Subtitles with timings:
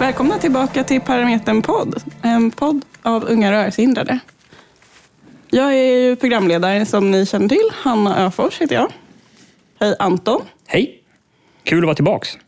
[0.00, 2.02] Välkomna tillbaka till Parametern podd.
[2.22, 4.18] En podd av unga rörelsehindrade.
[5.50, 7.70] Jag är ju programledare som ni känner till.
[7.72, 8.92] Hanna Öfors heter jag.
[9.80, 10.42] Hej Anton.
[10.66, 11.02] Hej!
[11.64, 12.38] Kul att vara tillbaks.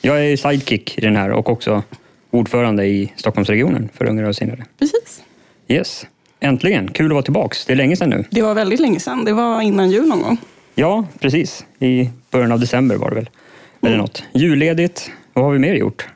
[0.00, 1.82] Jag är sidekick i den här och också
[2.30, 4.64] ordförande i Stockholmsregionen för unga rörelsehindrade.
[4.78, 5.22] Precis.
[5.68, 6.06] Yes.
[6.40, 6.90] Äntligen!
[6.90, 7.66] Kul att vara tillbaks.
[7.66, 8.24] Det är länge sedan nu.
[8.30, 9.24] Det var väldigt länge sedan.
[9.24, 10.38] Det var innan jul någon gång.
[10.74, 11.64] Ja, precis.
[11.78, 13.30] I början av december var det väl.
[13.82, 14.24] Eller något.
[14.32, 15.10] Julledigt.
[15.32, 16.08] Vad har vi mer gjort?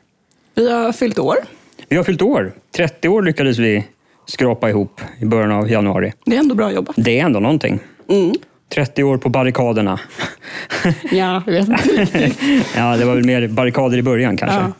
[0.55, 1.35] Vi har fyllt år.
[1.89, 2.53] Vi har fyllt år.
[2.75, 3.87] 30 år lyckades vi
[4.25, 6.13] skrapa ihop i början av januari.
[6.25, 6.95] Det är ändå bra jobbat.
[6.97, 7.79] Det är ändå någonting.
[8.09, 8.33] Mm.
[8.73, 9.99] 30 år på barrikaderna.
[11.11, 12.31] Ja, jag vet inte.
[12.75, 14.57] ja, det var väl mer barrikader i början kanske.
[14.57, 14.71] Ja.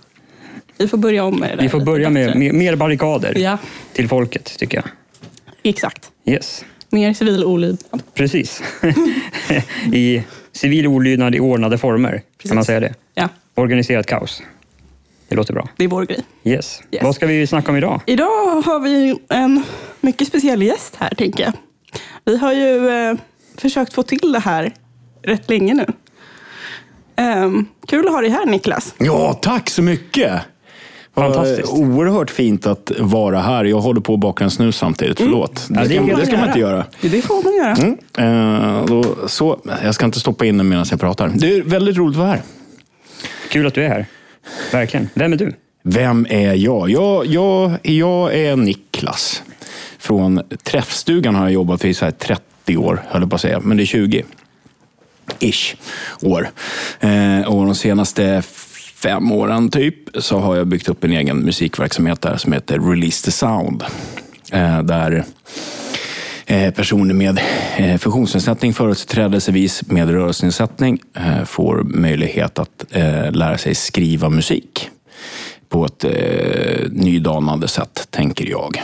[0.78, 2.54] Vi får börja om med det Vi får börja med bättre.
[2.54, 3.58] mer, barrikader Ja,
[3.94, 4.86] till folket, tycker jag.
[5.64, 6.12] exakt.
[6.26, 8.04] Yes, Mer civil olydnad.
[8.14, 8.64] precis.
[9.94, 12.94] I civil olydnad i ordnade former, kan man säga det.
[13.14, 14.44] Ja, Organiserat kaos.
[15.32, 15.68] Det låter bra.
[15.78, 16.20] det är vår grej.
[16.44, 16.82] Yes.
[16.92, 17.04] Yes.
[17.04, 18.02] Vad ska vi snacka om idag?
[18.06, 19.64] Idag har vi en
[20.02, 21.54] mycket speciell gäst här, tänker jag.
[22.26, 23.16] Vi har ju eh,
[23.58, 24.74] försökt få till det här
[25.24, 25.86] rätt länge nu.
[27.16, 28.94] Ehm, kul att ha dig här, Niklas.
[28.98, 30.42] Ja, tack så mycket!
[31.16, 31.70] Fantastiskt.
[31.74, 33.66] Oerhört fint att vara här.
[33.66, 35.18] Jag håller på att baka en snus samtidigt.
[35.18, 35.68] Förlåt.
[35.70, 36.86] Ja, Det, det ska, får det ska man inte göra.
[37.02, 37.76] Det får man göra.
[37.76, 38.78] Mm.
[38.78, 41.32] Eh, då, så, jag ska inte stoppa in den medan jag pratar.
[41.36, 42.42] Det är väldigt roligt att vara här.
[43.50, 44.06] Kul att du är här.
[44.72, 45.10] Verkligen.
[45.14, 45.54] Vem är du?
[45.84, 46.90] Vem är jag?
[46.90, 49.44] Jag, jag, jag är Niklas.
[50.00, 53.60] Från Träffstugan har jag jobbat i så här 30 år, höll jag på att säga.
[53.60, 54.24] Men det är 20
[55.40, 55.76] ish
[56.22, 56.50] år.
[57.00, 58.42] Eh, och de senaste
[58.96, 63.26] fem åren typ så har jag byggt upp en egen musikverksamhet där som heter Release
[63.26, 63.84] the Sound.
[64.52, 65.24] Eh, där
[66.76, 67.40] personer med
[67.78, 74.90] eh, funktionsnedsättning, företrädelsevis med rörelsenedsättning, eh, får möjlighet att eh, lära sig skriva musik
[75.70, 76.12] på ett eh,
[76.92, 78.82] nydanande sätt, tänker jag.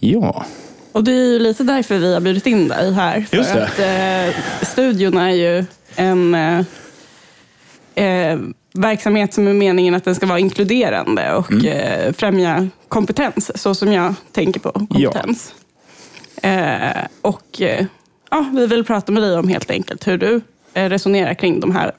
[0.00, 0.44] Ja.
[0.92, 3.20] Och det är ju lite därför vi har bjudit in dig här.
[3.30, 3.64] För Just det.
[3.64, 5.64] att eh, studion är ju
[5.96, 6.58] en eh,
[8.04, 8.38] eh,
[8.74, 11.66] verksamhet som är meningen att den ska vara inkluderande och Mm.
[11.66, 15.54] eh, främja kompetens, så som jag tänker på kompetens.
[16.42, 17.86] Eh, och eh,
[18.30, 20.40] ja, vi vill prata med dig om helt enkelt hur du
[20.74, 21.92] eh, resonerar kring de här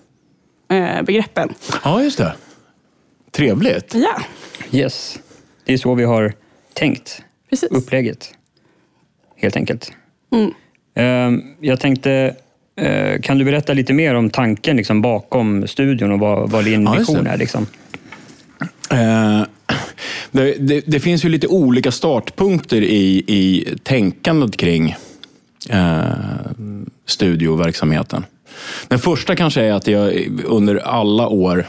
[0.72, 1.54] eh, begreppen.
[1.84, 2.36] ja, just det.
[3.32, 3.96] Trevligt.
[3.96, 4.22] Ja,
[4.72, 5.20] Yes.
[5.66, 6.34] Det är så vi har
[6.74, 7.22] tänkt.
[7.50, 7.72] precis.
[7.72, 8.34] Upplägget.
[9.36, 9.92] Helt enkelt.
[10.32, 10.54] Mm.
[10.96, 12.36] Ehm, Jag tänkte,
[13.22, 16.92] kan du berätta lite mer om tanken liksom, bakom studion och vad, vad din Ja,
[16.94, 17.38] vision är?
[17.38, 17.66] Liksom?
[20.32, 24.96] Det, det, det finns ju lite olika startpunkter i, i tänkandet kring
[25.70, 26.02] eh,
[27.06, 28.26] studioverksamheten.
[28.88, 31.68] Den första kanske är att jag under alla år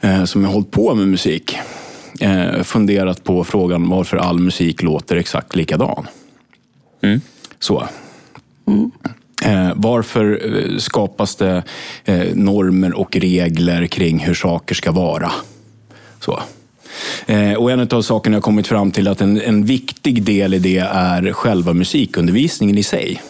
[0.00, 1.56] eh, som jag hållit på med musik
[2.20, 6.06] eh, funderat på frågan varför all musik låter exakt likadan.
[7.02, 7.20] Mm.
[7.58, 7.88] Så.
[9.44, 11.62] Eh, varför eh, skapas det
[12.04, 15.32] eh, normer och regler kring hur saker ska vara?
[16.20, 16.42] Så.
[17.26, 20.58] Eh, och en av sakerna jag kommit fram till att en, en viktig del i
[20.58, 23.22] det är själva musikundervisningen i sig.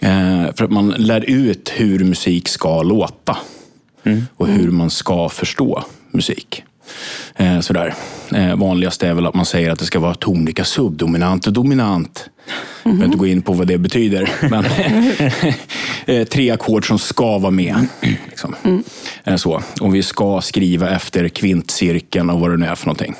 [0.00, 3.36] Eh, för att man lär ut hur musik ska låta.
[4.36, 6.64] Och hur man ska förstå musik.
[7.36, 7.94] Eh, sådär.
[8.34, 12.30] Eh, vanligast är väl att man säger att det ska vara tonika subdominant och dominant.
[12.82, 14.30] Jag behöver inte gå in på vad det betyder.
[14.50, 14.64] Men
[16.20, 17.86] eh, tre ackord som ska vara med.
[18.28, 18.54] Liksom.
[19.24, 19.62] Eh, så.
[19.80, 23.14] Och vi ska skriva efter kvintcirkeln och vad det nu är för någonting.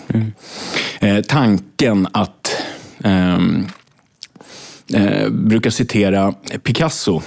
[1.01, 2.57] Eh, tanken att
[3.05, 3.67] ehm,
[4.95, 7.23] eh, brukar citera Picasso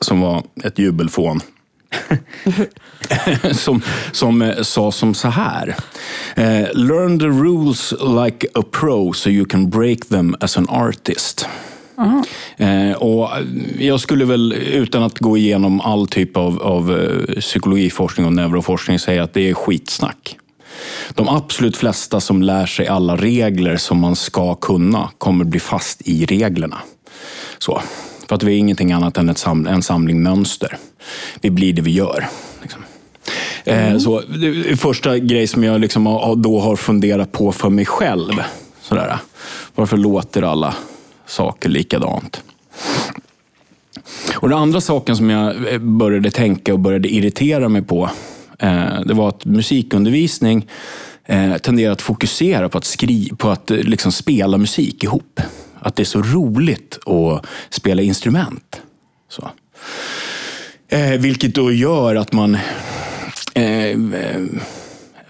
[0.00, 1.40] som var ett jubelfån.
[3.52, 5.76] som, som eh, sa som så här.
[6.36, 7.94] Eh, Learn the rules
[8.26, 11.48] like a pro so you can break them as an artist.
[12.56, 13.30] Eh, och
[13.78, 17.10] jag skulle väl, utan att gå igenom all typ av, av
[17.40, 20.36] psykologiforskning och neuroforskning, säga att det är skitsnack.
[21.14, 26.02] De absolut flesta som lär sig alla regler som man ska kunna kommer bli fast
[26.08, 26.78] i reglerna.
[27.58, 27.82] Så.
[28.28, 30.76] För att vi är ingenting annat än ett sam en samling mönster.
[31.40, 32.28] Vi blir det vi gör.
[32.62, 32.82] Liksom.
[33.64, 36.04] Eh, så, det är första grej som jag liksom
[36.36, 38.32] då har funderat på för mig själv.
[38.82, 39.18] Sådär.
[39.74, 40.74] Varför låter alla
[41.26, 42.42] saker likadant?
[44.34, 48.10] Och den andra saken som jag eh, började tänka och började irritera mig på,
[48.58, 50.66] eh, det var att musikundervisning
[51.62, 55.40] tenderar att fokusera på att, skri på att liksom spela musik ihop.
[55.80, 58.80] Att det är så roligt att spela instrument.
[59.28, 59.50] Så.
[60.92, 62.54] Eh, vilket då gör att man
[63.54, 63.98] eh,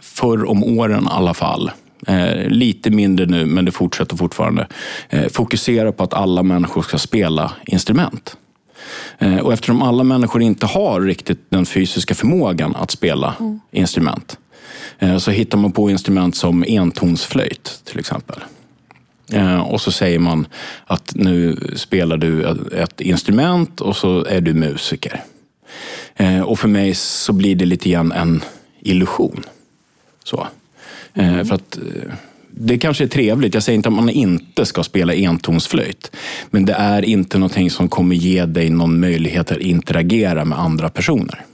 [0.01, 1.71] förr om åren i alla fall,
[2.07, 4.67] eh, lite mindre nu men det fortsätter fortfarande,
[5.09, 8.37] eh, fokusera på att alla människor ska spela instrument.
[9.19, 13.61] Eh, och eftersom alla människor inte har riktigt den fysiska förmågan att spela mm.
[13.73, 14.39] instrument
[14.99, 18.39] eh, så hittar man på instrument som entonsflöjt till exempel.
[19.33, 20.47] Eh, och så säger man
[20.87, 25.25] att nu spelar du ett instrument och så är du musiker.
[26.45, 28.43] Och för mig så blir det lite grann en
[28.81, 29.45] illusion.
[30.25, 30.47] Så.
[31.15, 31.47] Mm.
[31.47, 31.79] För att
[32.51, 33.55] det kanske är trevligt.
[33.55, 36.17] Jag säger inte att man inte ska spela entonsflöjt.
[36.51, 40.89] Men det är inte någonting som kommer ge dig någon möjlighet att interagera med andra
[40.89, 41.45] personer.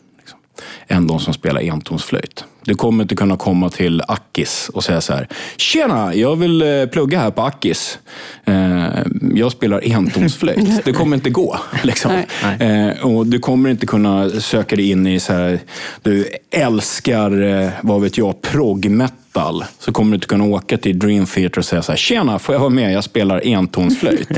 [0.88, 2.44] Än de som spelar entonsflöjt.
[2.66, 5.28] Du kommer inte kunna komma till Akis och säga så här.
[5.56, 7.98] Tjena, jag vill eh, plugga här på Akis.
[8.44, 8.86] Eh,
[9.34, 10.68] jag spelar entonsflöjt.
[10.84, 11.58] Det kommer inte gå.
[11.82, 12.22] Liksom.
[12.42, 12.88] Nej.
[12.88, 15.60] Eh, och du kommer inte kunna söka dig in i så här.
[16.02, 19.64] Du älskar, vad vet jag, proggmetal.
[19.78, 21.96] Så kommer du inte kunna åka till Dream Theater och säga så här.
[21.96, 22.92] Tjena, får jag vara med?
[22.92, 24.28] Jag spelar entonsflöjt.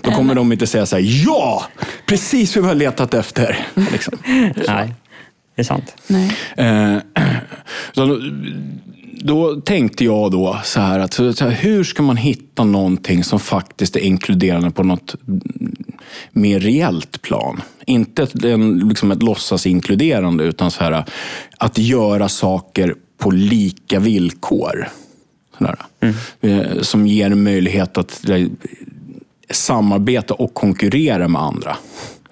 [0.00, 1.24] Då kommer de inte säga så här.
[1.26, 1.66] Ja,
[2.06, 3.66] precis vad vi har letat efter.
[3.92, 4.18] Liksom.
[4.68, 4.94] Nej.
[5.56, 5.94] Det är sant.
[6.06, 6.32] Nej.
[6.56, 6.98] Eh,
[7.92, 8.20] så
[9.20, 13.40] då tänkte jag då så här att så här, hur ska man hitta någonting som
[13.40, 15.14] faktiskt är inkluderande på något
[16.32, 17.62] mer reellt plan?
[17.86, 18.34] Inte ett,
[18.84, 21.04] liksom ett låtsasinkluderande utan så här,
[21.58, 24.88] att göra saker på lika villkor.
[26.00, 26.14] Mm.
[26.40, 28.24] Eh, som ger möjlighet att
[29.50, 31.76] samarbeta och konkurrera med andra.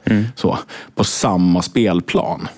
[0.04, 0.24] Mm.
[0.36, 0.58] Så,
[0.94, 2.48] på samma spelplan.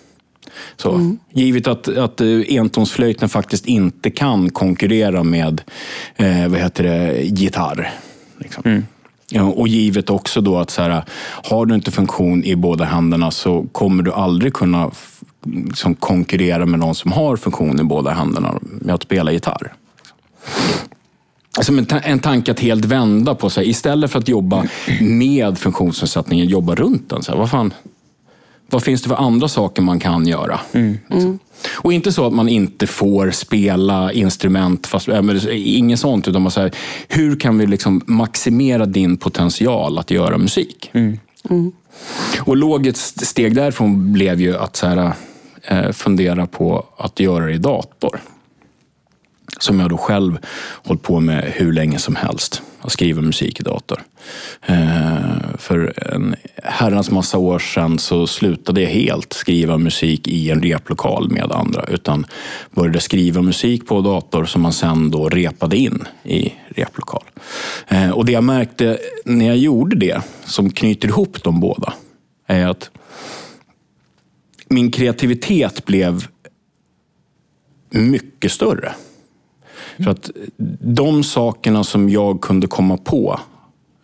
[0.77, 1.19] Så, mm.
[1.33, 5.63] Givet att, att eh, entonsflöjten faktiskt inte kan konkurrera med
[6.17, 7.91] eh, vad heter det, gitarr.
[8.39, 8.63] Liksom.
[8.67, 8.85] Mm.
[9.31, 11.05] Ja, och givet också då att så här,
[11.45, 14.91] har du inte funktion i båda händerna så kommer du aldrig kunna
[15.45, 19.73] liksom, konkurrera med någon som har funktion i båda händerna med att spela gitarr.
[21.61, 23.69] Som en, en tanke att helt vända på sig.
[23.69, 24.65] Istället för att jobba
[25.01, 27.23] med funktionsnedsättningen, jobba runt den.
[27.23, 27.75] Så här, vad fan,
[28.71, 30.61] vad finns det för andra saker man kan göra?
[30.73, 30.99] Mm.
[31.11, 31.39] Mm.
[31.73, 35.21] Och inte så att man inte får spela instrument, fast, äh,
[35.53, 36.29] inget sånt.
[36.29, 36.75] Utan man säger,
[37.09, 40.91] hur kan vi liksom maximera din potential att göra musik?
[40.93, 41.19] Mm.
[41.51, 41.73] mm.
[42.41, 45.13] Och logiskt steg därifrån blev ju att så här,
[45.63, 48.21] äh, fundera på att göra det i dator.
[49.59, 50.39] Som jag då själv
[50.85, 52.63] hållit på med hur länge som helst.
[52.81, 54.03] Att skriva musik i dator.
[54.67, 60.63] Eh, för en herrans massa år sedan så slutade jag helt skriva musik i en
[60.63, 61.85] replokal med andra.
[61.89, 62.27] Utan
[62.71, 67.25] började skriva musik på dator som man sen då repade in i replokal.
[67.89, 71.95] Eh, och det jag märkte när jag gjorde det, som knyter ihop de båda,
[72.47, 72.91] är att
[74.69, 76.27] min kreativitet blev
[77.91, 78.95] mycket större.
[80.05, 80.31] För att
[80.81, 83.41] de sakerna som jag kunde komma på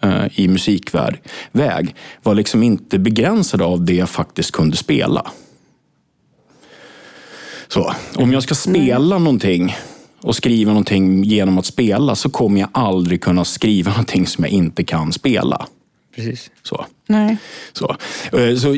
[0.03, 5.31] eh, i musikväg var liksom inte begränsade av det jag faktiskt kunde spela.
[7.69, 9.77] Så, om jag ska spela någonting
[10.23, 14.53] och skriva någonting genom att spela så kommer jag aldrig kunna skriva någonting som jag
[14.53, 15.67] inte kan spela.
[16.17, 16.51] Precis.
[16.63, 16.87] Så.
[17.07, 17.37] Nej.
[17.73, 17.97] Så,
[18.33, 18.77] eh, så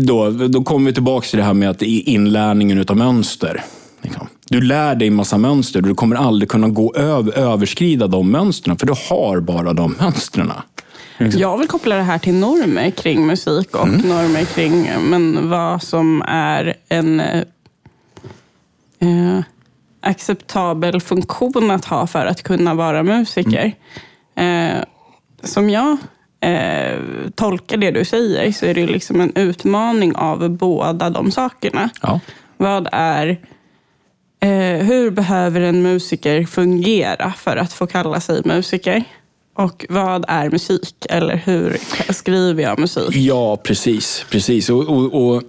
[0.00, 3.64] då, då kommer vi tillbaka till det här med att inlärningen av mönster.
[4.02, 4.26] Liksom.
[4.48, 8.78] Du lär dig massa mönster och du kommer aldrig kunna gå över, överskrida de mönstren,
[8.78, 10.52] för du har bara de mönstren.
[11.18, 11.38] Mm.
[11.38, 14.00] Jag vill koppla det här till normer kring musik och mm.
[14.00, 17.44] normer kring men vad som är en eh,
[20.00, 23.72] acceptabel funktion att ha för att kunna vara musiker.
[24.34, 24.76] Mm.
[24.76, 24.84] Eh,
[25.42, 25.96] som jag
[26.40, 26.98] eh,
[27.34, 31.90] tolkar det du säger så är det liksom en utmaning av båda de sakerna.
[32.02, 32.20] Ja.
[32.56, 33.38] Vad är
[34.42, 39.04] Eh, hur behöver en musiker fungera för att få kalla sig musiker?
[39.54, 40.94] Och vad är musik?
[41.10, 41.76] Eller hur
[42.12, 43.16] skriver jag musik?
[43.16, 44.26] Ja, precis.
[44.30, 44.70] precis.
[44.70, 45.42] Och, och, och,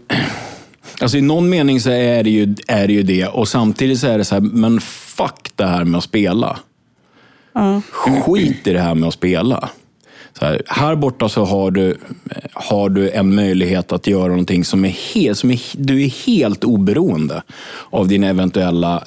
[1.02, 3.28] alltså I någon mening så är det, ju, är det ju det.
[3.28, 6.60] Och samtidigt så är det så här, men fuck det här med att spela.
[7.54, 7.82] Ja.
[7.92, 9.70] Skit i det här med att spela.
[10.42, 11.98] Här, här, borta så har du,
[12.54, 16.64] har du en möjlighet att göra någonting som är helt, som är, du är helt
[16.64, 17.44] oberoende
[17.90, 19.04] av dina eventuella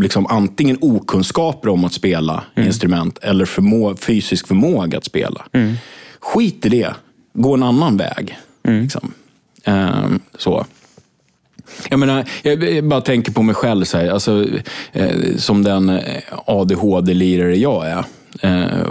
[0.00, 2.66] liksom, antingen okunskaper om att spela mm.
[2.66, 5.46] instrument eller förmå, fysisk förmåga att spela.
[5.52, 5.74] Mm.
[6.20, 6.94] Skit i det.
[7.34, 8.38] Gå en annan väg.
[8.62, 8.82] Mm.
[8.82, 9.14] Liksom.
[9.66, 10.66] Um, så.
[11.90, 14.46] Jag, menar, jag bara tänker på mig själv, så här, alltså,
[14.92, 16.00] eh, som den
[16.46, 18.04] ADHD-lirare jag är.
[18.40, 18.88] Eh,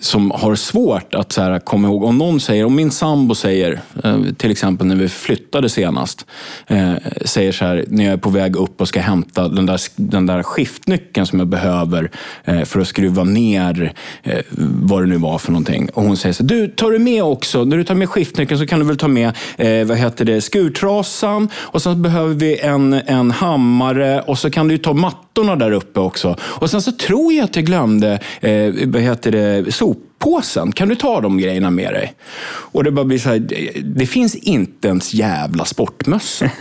[0.00, 2.04] som har svårt att så här, komma ihåg.
[2.04, 6.26] Om någon säger, om min sambo säger, eh, till exempel när vi flyttade senast,
[6.66, 6.92] eh,
[7.24, 10.26] säger så här, när jag är på väg upp och ska hämta den där, den
[10.26, 12.10] där skiftnyckeln som jag behöver
[12.44, 13.92] eh, för att skruva ner
[14.22, 14.38] eh,
[14.82, 15.88] vad det nu var för någonting.
[15.94, 18.60] Och hon säger så här, du tar du med också, när du tar med skiftnyckeln
[18.60, 22.58] så kan du väl ta med eh, vad heter det, skurtrasan och sen behöver vi
[22.58, 26.36] en, en hammare och så kan du ta mattorna där uppe också.
[26.42, 30.72] Och sen så tror jag att jag glömde eh, vad heter det, soppåsen.
[30.72, 32.14] Kan du ta de grejerna med dig?
[32.46, 36.50] Och det bara blir så här, det, det finns inte ens jävla sportmössa.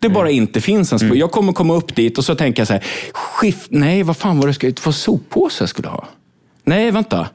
[0.00, 1.16] Det bara inte finns en spår.
[1.16, 4.40] Jag kommer komma upp dit och så tänker jag så här, skift, nej vad fan
[4.40, 6.08] var det, ska, vad soppåse jag skulle ha?
[6.64, 7.28] Nej, vänta.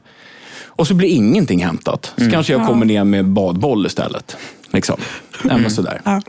[0.64, 2.12] Och så blir ingenting hämtat.
[2.16, 4.36] Så kanske jag kommer ner med badboll istället.
[4.72, 5.00] Liksom.
[5.42, 6.00] Men sådär.
[6.04, 6.22] Ja.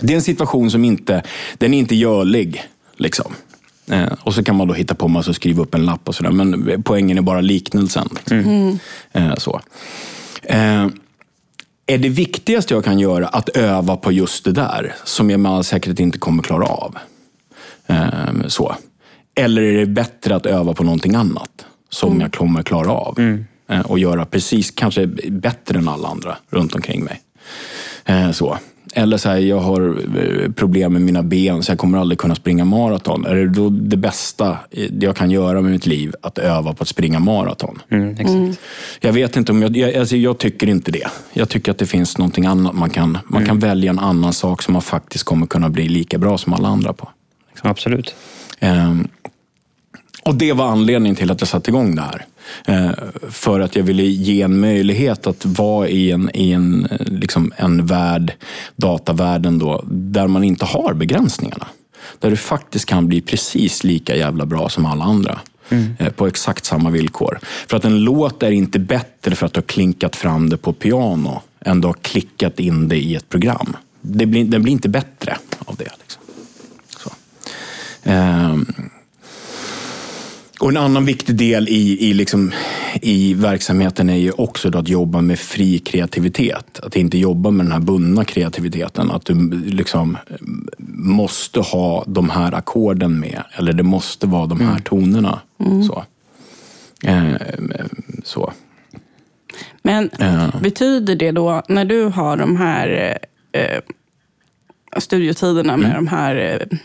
[0.00, 1.22] Det är en situation som inte,
[1.58, 2.64] den är inte görlig.
[2.96, 3.34] Liksom.
[3.90, 6.14] Eh, och så kan man då hitta på massa och skriva upp en lapp och
[6.14, 6.30] sådär.
[6.30, 8.08] Men poängen är bara liknelsen.
[8.10, 8.78] Liksom.
[9.12, 9.60] Eh, så.
[10.42, 10.86] Eh,
[11.86, 15.52] är det viktigaste jag kan göra att öva på just det där, som jag med
[15.52, 16.98] all säkerhet inte kommer klara av?
[17.86, 18.76] Eh, så.
[19.34, 23.18] Eller är det bättre att öva på någonting annat, som jag kommer klara av?
[23.68, 27.20] Eh, och göra precis, kanske bättre än alla andra runt omkring mig.
[28.04, 28.58] Eh, så.
[28.96, 32.34] Eller så här, jag har eh, problem med mina ben så jag kommer aldrig kunna
[32.34, 33.26] springa maraton.
[33.26, 34.58] Är det då det bästa
[35.00, 37.82] jag kan göra med mitt liv att öva på att springa maraton?
[37.88, 38.60] Mm, exakt.
[39.00, 41.08] Jag vet inte om jag, jag, alltså jag tycker inte det.
[41.32, 44.62] Jag tycker att det finns någonting annat man kan, man kan välja en annan sak
[44.62, 47.08] som man faktiskt kommer kunna bli lika bra som alla andra på.
[47.62, 48.14] Absolut.
[48.60, 49.08] Ehm,
[50.24, 52.26] och det var anledningen till att jag satte igång det här.
[52.66, 52.90] Eh,
[53.30, 57.52] för att jag ville ge en möjlighet att vara i en, i en, eh, liksom
[57.56, 58.32] en värld,
[58.76, 61.66] datavärlden då, där man inte har begränsningarna.
[62.18, 65.40] Där du faktiskt kan bli precis lika jävla bra som alla andra.
[65.98, 67.38] eh, På exakt samma villkor.
[67.68, 70.72] För att en låt är inte bättre för att du har klinkat fram det på
[70.72, 73.76] piano än du har klickat in det i ett program.
[74.00, 75.90] Det blir, den blir inte bättre av det.
[76.00, 76.22] Liksom.
[76.98, 77.10] Så.
[78.02, 78.66] Ehm,
[80.60, 82.52] och en annan viktig del i, i, liksom,
[83.02, 86.80] i verksamheten är ju också att jobba med fri kreativitet.
[86.82, 89.10] Att inte jobba med den här bundna kreativiteten.
[89.10, 90.16] Att du liksom
[90.96, 93.42] måste ha de här ackorden med.
[93.58, 95.40] Eller det måste vara de här tonerna.
[95.88, 96.04] Så.
[97.08, 97.34] Eh,
[98.24, 98.52] så.
[99.82, 100.50] Men Ja.
[100.62, 103.18] betyder det då, när du har de här
[103.52, 103.80] eh,
[104.98, 106.04] studiotiderna med Mm.
[106.04, 106.78] de här, eh,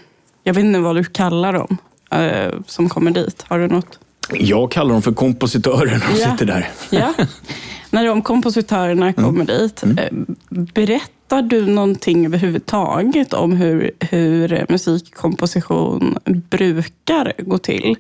[0.44, 1.78] jag vet inte vad du kallar dem,
[2.12, 3.46] eh, som kommer dit.
[3.48, 4.00] Har du något?
[4.34, 6.32] Jag kallar dem för kompositörer när de Ja.
[6.32, 6.70] sitter där.
[6.90, 7.14] Ja.
[7.90, 9.98] när de kompositörerna kommer dit, Mm.
[9.98, 16.18] eh, berättar du någonting överhuvudtaget om hur, hur musikkomposition
[16.50, 17.96] brukar gå till?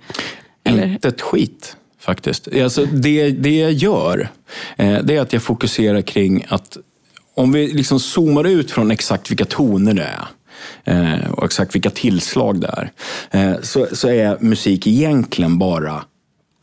[0.64, 0.88] Eller?
[0.88, 2.48] Inte ett skit faktiskt.
[2.64, 4.30] Alltså, det, det jag gör,
[4.78, 6.78] eh, det är att jag fokuserar kring att
[7.36, 10.28] om vi liksom zoomar ut från exakt vilka toner det är
[11.32, 12.92] och exakt vilka tillslag det är,
[13.32, 16.04] eh, så, så är musik egentligen bara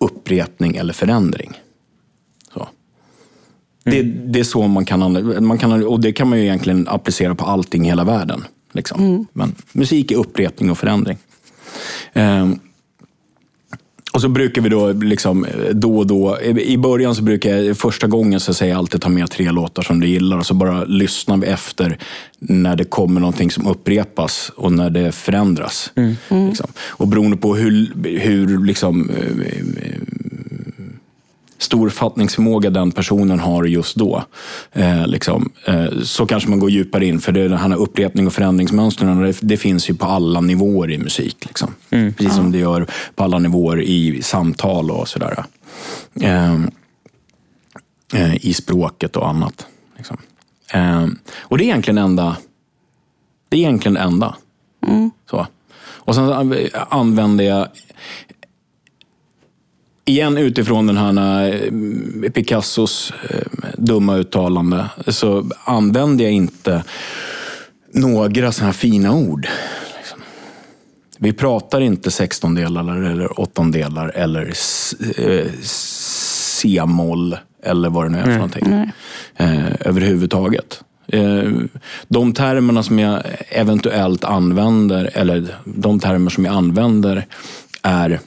[0.00, 1.52] upprepning eller förändring.
[2.54, 2.68] Så.
[3.84, 7.34] Det, det är så man kan, man kan, och det kan man ju egentligen applicera
[7.34, 8.44] på allting i hela världen.
[8.72, 9.26] Liksom.
[9.32, 11.18] Men musik är upprepning och förändring.
[12.12, 12.58] Ehm,
[14.16, 17.76] och så brukar vi då liksom eh, då och då, i början så brukar jag,
[17.76, 20.54] första gången så säger jag alltid ta med tre låtar som du gillar och så
[20.54, 21.98] bara lyssnar vi efter
[22.38, 25.92] när det kommer någonting som upprepas och när det förändras.
[26.48, 26.66] Liksom.
[26.88, 30.00] Och beroende på hur, hur liksom, eh, eh,
[31.58, 34.24] stor fattningsförmåga den personen har just då.
[34.72, 38.32] Eh, liksom, eh, så kanske man går djupare in, för det, den här upprepning och
[38.32, 41.36] förändringsmönstren, det, det finns ju på alla nivåer i musik.
[41.46, 41.74] Liksom.
[41.90, 45.44] Precis som det gör på alla nivåer i samtal och sådär.
[46.20, 46.54] Eh,
[48.14, 49.66] eh, I språket och annat.
[49.96, 50.16] Liksom.
[50.72, 51.06] Eh,
[51.38, 52.36] och det är egentligen enda.
[53.48, 54.36] Det är egentligen enda.
[55.30, 55.46] Så.
[55.78, 57.68] Och sen anv- använder jag
[60.06, 61.48] igen utifrån den här
[62.24, 66.84] eh, Picassos eh, dumma uttalande så använder jag inte
[67.92, 69.48] några sådana här fina ord.
[69.98, 70.18] liksom.
[71.18, 74.52] Vi pratar inte sextondelar eller åttondelar eller
[75.16, 78.92] eh, c-moll eller vad det nu är för någonting.
[79.36, 80.80] Eh, överhuvudtaget.
[81.08, 81.50] Eh,
[82.08, 87.26] de termerna som jag eventuellt använder, eller de termer som jag använder
[87.82, 88.20] är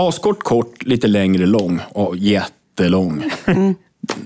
[0.00, 3.24] Askort, kort, lite längre, lång och jättelång.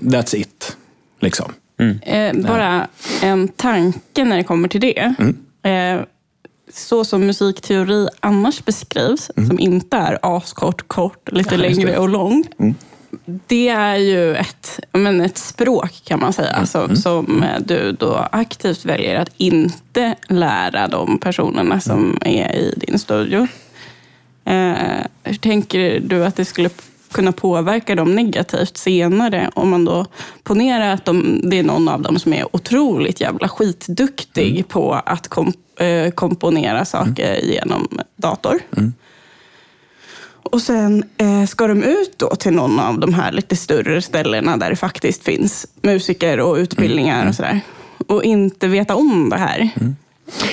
[0.01, 0.77] That's it.
[1.19, 1.53] Liksom.
[2.01, 2.87] Eh, bara
[3.21, 5.15] en tanke när det kommer till det.
[5.19, 5.99] Mm.
[5.99, 6.05] Eh,
[6.73, 9.49] så som musikteori annars beskrivs, mm.
[9.49, 12.47] som inte är askort, kort, lite ja, längre och lång.
[12.59, 12.75] Mm.
[13.47, 16.59] Det är ju ett, men ett språk kan man säga, mm.
[16.59, 16.95] Alltså, mm.
[16.95, 22.17] som du då aktivt väljer att inte lära de personerna som mm.
[22.21, 23.47] är i din studio.
[24.45, 26.69] Eh, hur tänker du att det skulle
[27.11, 29.49] kunna påverka dem negativt senare.
[29.53, 30.05] Om man då
[30.43, 34.63] ponerar att de, det är någon av dem som är otroligt jävla skitduktig mm.
[34.63, 37.49] på att kom, eh, komponera saker mm.
[37.51, 38.59] genom dator.
[38.77, 38.93] Mm.
[40.51, 44.57] Och sen eh, ska de ut då till någon av de här lite större ställena
[44.57, 47.29] där det faktiskt finns musiker och utbildningar mm.
[47.29, 47.61] och sådär.
[48.07, 49.69] Och inte veta om det här.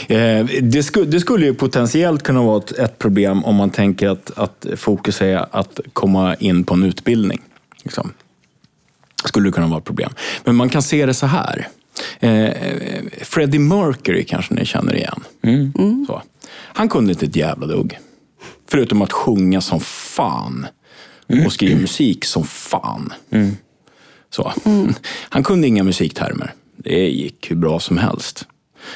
[0.09, 4.39] Eh, det, skulle, det skulle ju potentiellt kunna vara ett, problem om man tänker att,
[4.39, 7.41] att fokus är att komma in på en utbildning.
[7.83, 8.13] Liksom.
[9.25, 10.11] Skulle det kunna vara ett problem.
[10.45, 11.69] Men man kan se det så här.
[12.21, 12.51] Eh,
[13.23, 15.21] Freddie Mercury kanske ni känner igen.
[15.43, 15.73] Mm.
[15.79, 16.07] Mm.
[16.51, 17.99] Han kunde inte ett jävla dugg.
[18.69, 20.67] Förutom att sjunga som fan.
[21.29, 21.47] Mm.
[21.47, 23.13] Och skriva musik som fan.
[23.31, 23.57] Mm.
[24.31, 24.53] Så.
[24.65, 24.95] Mm.
[25.29, 26.55] Han kunde inga musiktermer.
[26.77, 28.47] Det gick hur bra som helst.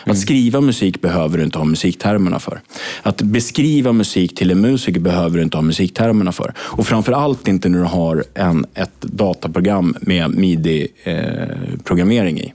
[0.00, 0.16] Att mm.
[0.16, 2.60] skriva musik behöver du inte ha musiktermerna för.
[3.02, 6.54] Att beskriva musik till en musiker behöver du inte ha musiktermerna för.
[6.58, 12.52] Och framför allt inte när du har en, ett dataprogram med midi-programmering eh, i.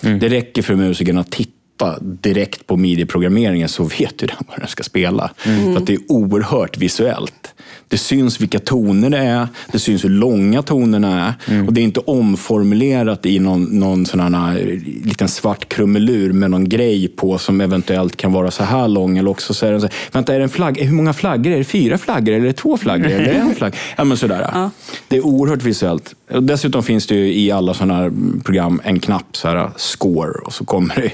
[0.00, 0.18] Mm.
[0.18, 4.82] Det räcker för musikern att titta direkt på midi-programmeringen så vet du vad den ska
[4.82, 5.30] spela.
[5.46, 5.74] Mm.
[5.74, 7.54] För att det är oerhört visuellt.
[7.88, 11.52] Det syns vilka toner det är, det syns hur långa tonerna är.
[11.54, 11.66] Mm.
[11.66, 14.64] Och det är inte omformulerat i någon, någon sån här eh,
[15.04, 19.18] liten svart krumelur med någon grej på som eventuellt kan vara så här lång.
[19.18, 20.78] Eller också så är den så här, vänta, är det en flagg?
[20.78, 21.52] Hur många flaggor?
[21.52, 22.32] Är det fyra flaggor?
[22.32, 23.06] Eller är det två flaggor?
[23.06, 23.76] Eller är det en flagg?
[23.96, 24.50] Ja, men sådär.
[24.52, 24.70] Ja.
[25.08, 26.14] Det är oerhört visuellt.
[26.30, 28.12] Och dessutom finns det ju i alla sådana här
[28.44, 31.12] program en knapp, så här, score, och så kommer det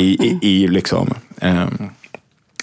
[0.02, 1.64] i, i, i liksom, eh,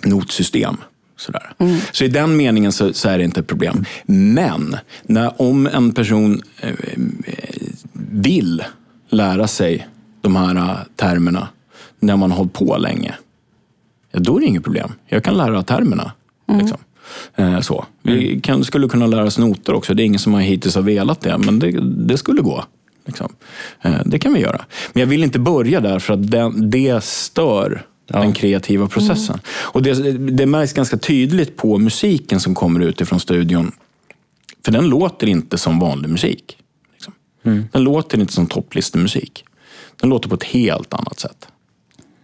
[0.03, 0.77] notsystem.
[1.19, 1.53] Sådär.
[1.57, 1.79] Mm.
[1.91, 3.85] Så i den meningen så, så, är det inte ett problem.
[4.05, 6.73] Men när, om en person eh,
[8.11, 8.63] vill
[9.09, 9.88] lära sig
[10.21, 11.47] de här eh, termerna
[11.99, 13.15] när man har hållit på länge,
[14.12, 14.91] ja, då är det inget problem.
[15.05, 16.12] Jag kan lära termerna.
[16.49, 16.62] Mm.
[16.62, 16.77] Liksom.
[17.36, 17.86] Eh, så.
[18.03, 18.41] Vi mm.
[18.41, 19.93] kan, skulle kunna lära oss noter också.
[19.93, 22.63] Det är ingen som har hittills har velat det, men det, det skulle gå.
[23.05, 23.34] Liksom.
[23.82, 24.65] Eh, det kan vi göra.
[24.93, 28.19] Men jag vill inte börja där för att den, det stör ja.
[28.19, 29.34] den kreativa processen.
[29.34, 29.43] Mm.
[29.50, 33.72] Och det, det märks ganska tydligt på musiken som kommer utifrån studion.
[34.65, 36.58] För den låter inte som vanlig musik.
[36.93, 37.13] Liksom.
[37.43, 37.67] Mm.
[37.72, 39.45] Den låter inte som topplistemusik.
[40.02, 41.48] Den låter på ett helt annat sätt.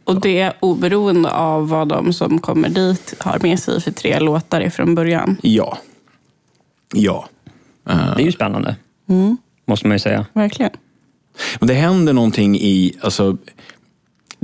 [0.04, 4.62] Och det oberoende av vad de som kommer dit har med sig för tre låtar
[4.62, 5.38] ifrån början?
[5.42, 5.78] Ja.
[6.94, 7.30] Ja.
[7.84, 8.76] Det är ju spännande,
[9.10, 9.38] mm.
[9.66, 10.26] måste man ju säga.
[10.34, 10.72] Verkligen.
[11.60, 12.94] Men det händer någonting i...
[13.02, 13.38] Alltså,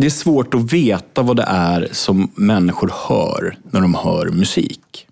[0.02, 5.08] det är svårt att veta vad det är som människor hör när de hör musik.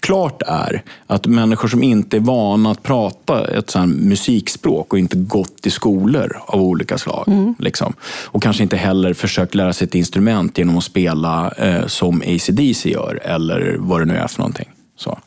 [0.00, 5.16] Klart är att människor som inte är vana att prata ett sånt musikspråk och inte
[5.16, 7.28] gått i skolor av olika slag.
[7.28, 7.54] Mm.
[7.58, 12.20] Liksom, och kanske inte heller försökt lära sig ett instrument genom att spela eh, som
[12.20, 14.68] ACDC gör eller vad det nu är för någonting.
[14.96, 15.18] Så.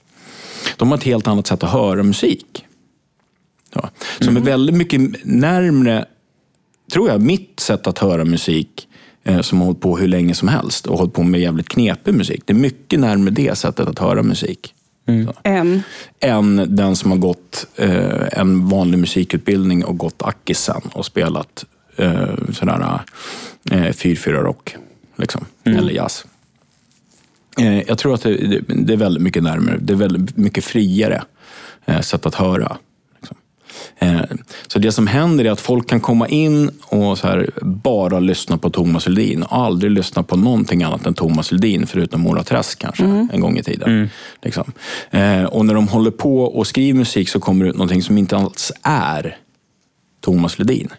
[0.77, 2.65] De har ett helt annat sätt att höra musik.
[3.73, 3.89] Ja.
[4.17, 4.43] Som mm.
[4.43, 6.05] är väldigt mycket närmre,
[6.93, 8.87] tror jag, mitt sätt att höra musik
[9.41, 12.41] som har hållit på hur länge som helst och hållit på med jävligt knepig musik.
[12.45, 14.73] Det är mycket närmare det sättet att höra musik.
[15.07, 15.29] Mm.
[15.43, 15.83] Än?
[16.19, 22.35] Än den som har gått eh, en vanlig musikutbildning och gått Akisen och spelat eh,
[22.53, 22.99] sådär
[23.71, 24.75] eh, 4-4 rock.
[25.15, 25.79] Liksom, mm.
[25.79, 26.25] Eller jazz.
[27.57, 29.77] Eh, jag tror att det, det, är väldigt mycket närmare.
[29.81, 31.23] Det är väldigt mycket friare
[31.85, 32.77] eh, sätt att höra.
[33.99, 34.21] Eh,
[34.67, 38.57] så det som händer är att folk kan komma in och så här, bara lyssna
[38.57, 42.79] på Thomas Ledin och aldrig lyssna på någonting annat än Thomas Ledin, förutom Mora Träsk
[42.79, 43.29] kanske, mm.
[43.33, 43.89] en gång i tiden.
[43.89, 44.09] Mm.
[44.41, 44.71] Liksom.
[45.11, 48.17] Eh, och när de håller på och skriver musik så kommer det ut någonting som
[48.17, 49.37] inte alls är
[50.21, 50.89] Thomas Ledin.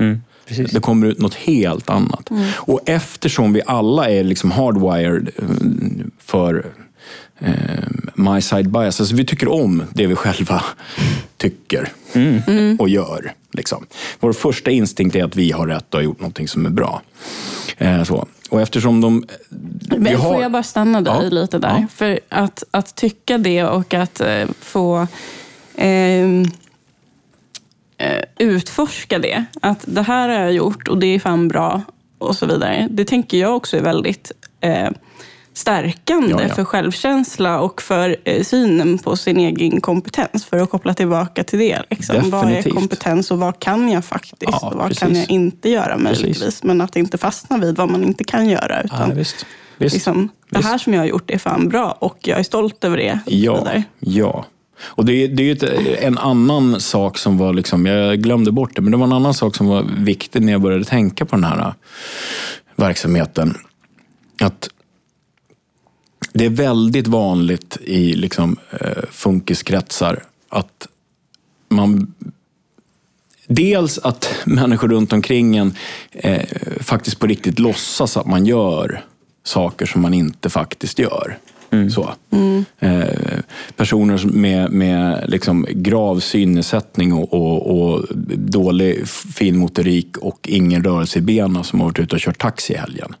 [0.00, 0.20] Mm.
[0.48, 0.70] Precis.
[0.70, 2.30] Det kommer ut något helt annat.
[2.30, 2.48] Mm.
[2.56, 5.44] Och eftersom vi alla är liksom hardwired eh,
[6.18, 6.66] för
[7.38, 7.54] eh,
[8.20, 9.00] my side bias.
[9.00, 10.64] Alltså vi tycker om det vi själva
[11.36, 12.76] tycker mm.
[12.76, 13.34] och gör.
[13.52, 13.86] Liksom.
[14.20, 17.02] Vår första instinkt är att vi har rätt och har gjort någonting som är bra.
[17.78, 18.28] Eh, så.
[18.50, 19.24] Och eftersom de...
[19.96, 20.32] Men har...
[20.32, 21.28] Får jag bara stanna dig ja.
[21.28, 21.78] lite där?
[21.80, 21.86] Ja.
[21.94, 25.06] För att, att tycka det och att eh, få
[25.76, 26.44] ehm,
[27.98, 29.44] eh, utforska det.
[29.62, 31.82] Att det här har jag gjort och det är fan bra
[32.18, 32.88] och så vidare.
[32.90, 34.90] Det tänker jag också är väldigt eh,
[35.60, 36.54] stärkande Ja, ja.
[36.54, 40.44] för självkänsla och för eh, synen på sin egen kompetens.
[40.44, 41.82] För att koppla tillbaka till det.
[41.90, 42.30] Liksom.
[42.30, 44.42] Vad är kompetens och vad kan jag faktiskt?
[44.52, 44.98] Ja, och vad precis.
[44.98, 46.38] kan jag inte göra möjligtvis?
[46.38, 46.62] Precis.
[46.62, 48.82] Men att inte fastna vid vad man inte kan göra.
[48.82, 49.46] Utan Ja, visst.
[49.78, 49.94] Visst.
[49.94, 50.68] Liksom, det Visst.
[50.68, 53.18] här som jag har gjort är fan bra och jag är stolt över det.
[53.26, 53.66] Ja,
[54.00, 54.44] ja.
[54.82, 58.52] Och det, är- det är ju ett, en annan sak som var, liksom, jag glömde
[58.52, 61.24] bort det, men det var en annan sak som var viktig när jag började tänka
[61.24, 61.72] på den här äh,
[62.76, 63.58] verksamheten.
[64.42, 64.68] Att
[66.32, 70.88] det är väldigt vanligt i liksom, eh, funkiskretsar att
[71.68, 72.14] man
[73.52, 75.74] Dels att människor runt omkring en
[76.12, 76.46] eh,
[76.80, 79.04] faktiskt på riktigt låtsas att man gör
[79.44, 81.38] saker som man inte faktiskt gör.
[81.90, 82.12] Så.
[82.80, 83.38] Eh,
[83.76, 91.22] personer med, med liksom grav synnedsättning och, och, och dålig finmotorik och ingen rörelse i
[91.22, 93.14] benen som har varit ute och kört taxi i helgen.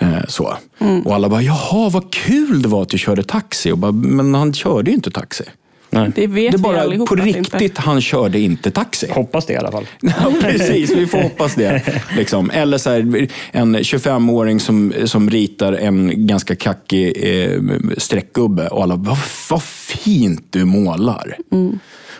[0.00, 0.56] Eh, så.
[1.04, 3.72] Och alla bara, jaha vad kul det var att du körde taxi.
[3.72, 5.44] Och bara, men han körde ju inte taxi.
[5.90, 6.10] Nej.
[6.14, 7.16] Det vet Det är vi bara allihopa.
[7.16, 9.06] på riktigt, inte- han körde inte taxi.
[9.10, 9.86] Hoppas det i alla fall.
[10.00, 10.90] Ja, precis.
[10.90, 11.82] Vi får hoppas det.
[12.16, 12.50] Liksom.
[12.50, 17.60] Eller så här, en 25-åring som, som ritar en ganska kackig eh,
[17.98, 19.18] streckgubbe och alla vad,
[19.50, 21.36] vad fint du målar.
[21.50, 21.56] Och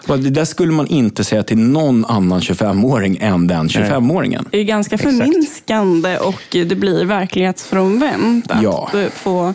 [0.06, 4.44] Det där skulle man inte säga till någon annan 25-åring än den 25-åringen.
[4.50, 5.16] Det är ganska Exakt.
[5.16, 8.90] förminskande och det blir verklighetsfrånvänt att Ja.
[9.12, 9.54] få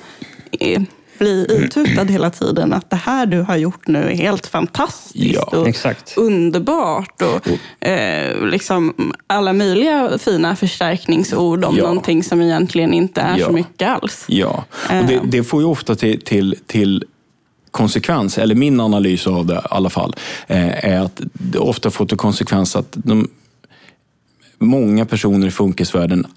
[0.59, 0.81] eh,
[1.19, 2.73] bli ututad hela tiden.
[2.73, 6.13] Att det här du har gjort nu är helt fantastiskt Ja, och exakt.
[6.17, 7.21] underbart.
[7.21, 8.93] Och, eh, liksom
[9.27, 11.83] alla möjliga fina förstärkningsord om Ja.
[11.83, 13.45] någonting som egentligen inte är Ja.
[13.45, 14.25] så mycket alls.
[14.27, 14.63] Ja,
[15.01, 17.03] och det, det får ju ofta till, till, till
[17.71, 20.15] konsekvens, eller min analys av det i alla fall,
[20.47, 23.29] eh, är att det ofta får till konsekvens att de,
[24.57, 26.27] många personer i funkisvärlden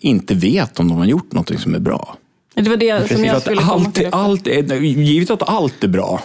[0.00, 2.16] inte vet om de har gjort något som är bra.
[2.54, 4.08] Det var det som För jag att skulle komma allt, till.
[4.12, 6.22] allt är, givet att allt är bra,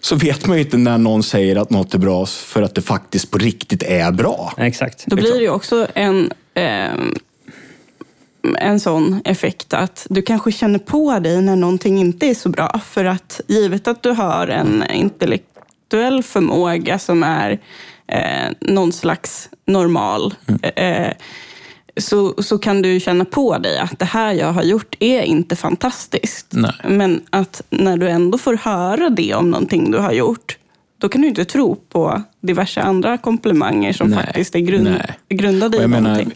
[0.00, 2.82] så vet man ju inte när någon säger att något är bra för att det
[2.82, 4.52] faktiskt på riktigt är bra.
[4.56, 5.04] Exakt.
[5.06, 6.90] Då blir det ju också en, eh,
[8.54, 12.80] en sån effekt att du kanske känner på dig när någonting inte är så bra.
[12.84, 17.60] För att givet att du har en intellektuell förmåga som är
[18.06, 21.12] eh, någon slags normal eh,
[21.96, 25.56] så, så kan du känna på dig att det här jag har gjort är inte
[25.56, 26.46] fantastiskt.
[26.50, 26.72] Nej.
[26.84, 30.58] Men att när du ändå får höra det om någonting du har gjort,
[30.98, 35.18] då kan du inte tro på diverse andra komplimanger som Nej, faktiskt är grund, nej.
[35.28, 36.32] grundade i jag menar, någonting.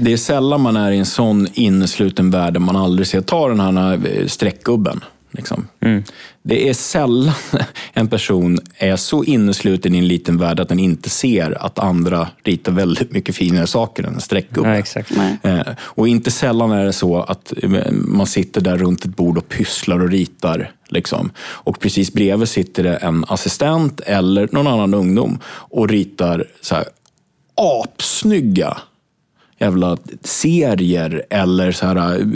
[0.00, 3.20] det är sällan man är i en sån innesluten värld där man aldrig ser.
[3.20, 5.00] Ta den här eh, streckgubben.
[5.30, 5.68] Liksom.
[6.42, 7.34] Det är sällan
[7.92, 12.28] en person är så innesluten i en liten värld att den inte ser att andra
[12.44, 14.68] ritar väldigt mycket finare saker än en streckgubbe.
[14.68, 15.10] Ja, exakt.
[15.16, 15.38] Nej.
[15.42, 19.38] Eh, Och inte sällan är det så att eh, man sitter där runt ett bord
[19.38, 20.72] och pysslar och ritar.
[20.88, 21.30] Liksom.
[21.40, 26.84] Och precis bredvid sitter det en assistent eller någon annan ungdom och ritar så här
[27.54, 28.76] apsnygga
[29.60, 32.26] jävla serier eller så här, eh,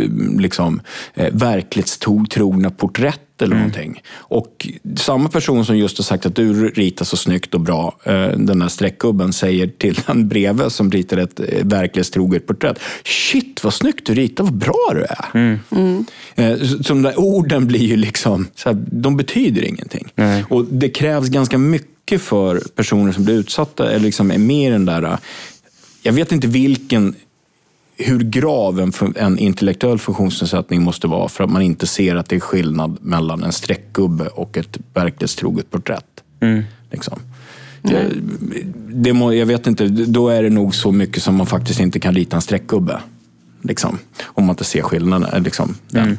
[0.41, 0.81] liksom,
[1.15, 4.03] eh, verklighetstrogna porträtt eller någonting.
[4.17, 8.29] Och samma person som just har sagt att du ritar så snyggt och bra, eh,
[8.29, 12.79] den här streckgubben, säger till den bredvid som ritar ett verklighetstroget porträtt.
[13.05, 15.59] Shit vad snyggt du ritar, vad bra du är.
[16.37, 20.09] Eh, så- Så de där orden blir ju liksom, så här, de betyder ingenting.
[20.15, 20.45] Nej.
[20.49, 24.73] Och det krävs ganska mycket för personer som blir utsatta, eller liksom är med i
[24.73, 25.19] den där
[26.05, 27.14] jag vet inte vilken,
[27.97, 32.37] hur grav en, en intellektuell funktionsnedsättning måste vara för att man inte ser att det
[32.37, 36.23] är skillnad mellan en streckgubbe och ett verklighetstroget porträtt.
[36.90, 37.19] Liksom.
[37.83, 38.05] Jag,
[38.88, 42.01] det må, jag vet inte, då är det nog så mycket som man faktiskt inte
[42.01, 43.01] kan rita en streckgubbe.
[43.62, 45.43] Liksom, om man inte ser skillnaden.
[45.43, 46.19] Liksom, den.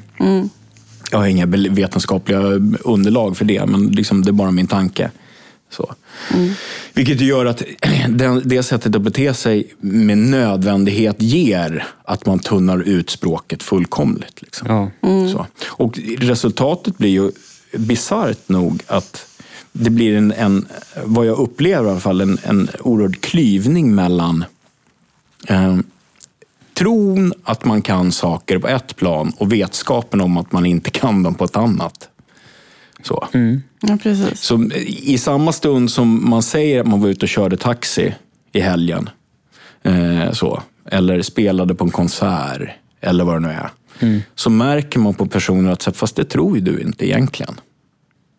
[1.11, 2.39] Jag har inga vetenskapliga
[2.83, 5.11] underlag för det, men liksom, det är bara min tanke.
[5.69, 5.93] Så.
[6.93, 7.63] Vilket gör att
[8.09, 14.41] den, det sättet att bete sig med nödvändighet ger att man tunnar ut språket fullkomligt.
[14.41, 14.67] Liksom.
[14.67, 14.91] Ja.
[15.31, 15.45] Så.
[15.65, 17.31] Och resultatet blir ju
[17.77, 19.27] bisarrt nog att
[19.71, 20.67] det blir en, en,
[21.03, 24.45] vad jag upplever i alla fall, en, en oerhörd klyvning mellan
[25.47, 25.77] eh,
[26.73, 31.23] tron att man kan saker på ett plan och vetskapen om att man inte kan
[31.23, 32.09] dem på ett annat.
[33.07, 33.27] Så.
[33.81, 34.41] Ja, precis.
[34.41, 38.15] Så I samma stund som man säger att man var ute och körde taxi
[38.53, 39.09] i helgen,
[39.83, 42.69] eh, så, eller spelade på en konsert,
[43.01, 43.69] eller vad det nu är,
[44.35, 47.55] så märker man på personer att fast det tror ju du inte egentligen.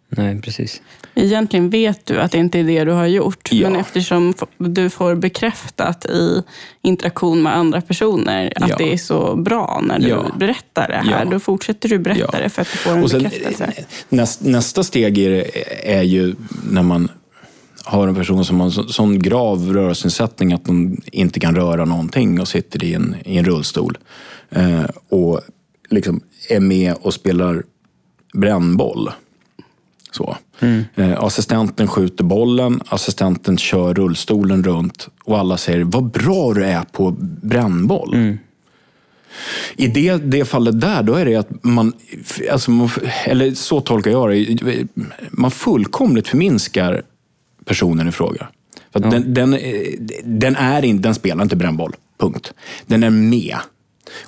[0.09, 0.83] Nej, precis.
[1.15, 3.71] Egentligen vet du att det inte är det du har gjort, Ja.
[3.71, 6.43] men eftersom du får bekräftat i
[6.83, 8.77] interaktion med andra personer att Ja.
[8.77, 10.27] det är så bra när du Ja.
[10.39, 13.23] berättar det här, då fortsätter du berätta det för att du får en Och sen,
[13.23, 13.73] bekräftelse.
[14.09, 15.45] näst, nästa steg är,
[15.85, 16.35] är ju
[16.71, 17.09] när man
[17.85, 21.85] har en person som har en så- sån grav rörelsenedsättning att de inte kan röra
[21.85, 23.99] någonting och sitter i en, i en rullstol.
[24.51, 25.41] Eh, och
[25.91, 27.63] liksom är med och spelar
[28.35, 29.11] brännboll.
[30.17, 30.37] Så.
[30.95, 36.83] Eh, assistenten skjuter bollen, assistenten kör rullstolen runt och alla säger vad bra du är
[36.83, 37.11] på
[37.43, 38.37] brännboll.
[39.77, 41.93] I det, det fallet där, då är det att man,
[42.53, 42.91] alltså man,
[43.25, 44.87] eller så tolkar jag det,
[45.31, 47.03] man fullkomligt förminskar
[47.65, 48.49] personen i fråga.
[48.93, 49.87] För att den, den, eh,
[50.25, 52.53] den, är in, den spelar inte brännboll, punkt.
[52.87, 53.57] Den är med.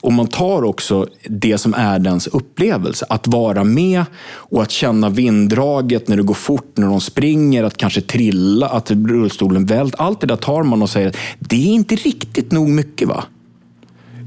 [0.00, 3.06] Och man tar också det som är dens upplevelse.
[3.08, 7.76] Att vara med och att känna vinddraget när det går fort, när de springer, att
[7.76, 9.94] kanske trilla, att rullstolen vält.
[9.98, 13.24] Allt det där tar man och säger att det är inte riktigt nog mycket va?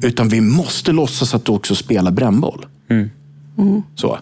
[0.04, 2.66] Utan vi måste låtsas att du också spelar brännboll.
[3.96, 4.20] Så.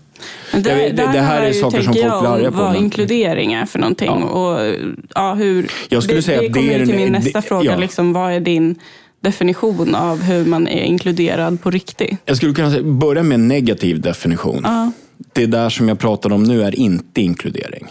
[0.53, 3.53] Men vet, det- det här är saker som folk blir arga på, Vad men- inkludering
[3.53, 4.07] är för någonting.
[4.07, 4.25] Ja.
[4.25, 4.75] Och,
[5.15, 7.71] ja, hur, Jag skulle det, säga det att det kommer till min det- nästa fråga.
[7.71, 7.77] ja.
[7.77, 8.75] Liksom, vad är din
[9.21, 12.19] definition av hur man är inkluderad på riktigt?
[12.25, 14.61] Jag skulle kunna säga, börja med en negativ definition.
[14.63, 14.91] Ja.
[15.33, 17.87] Det där som jag pratade om nu är inte inkludering.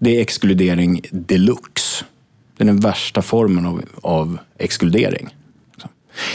[0.00, 2.04] Det är exkludering deluxe.
[2.56, 5.28] Det är den värsta formen av, av exkludering.
[5.82, 5.88] Så.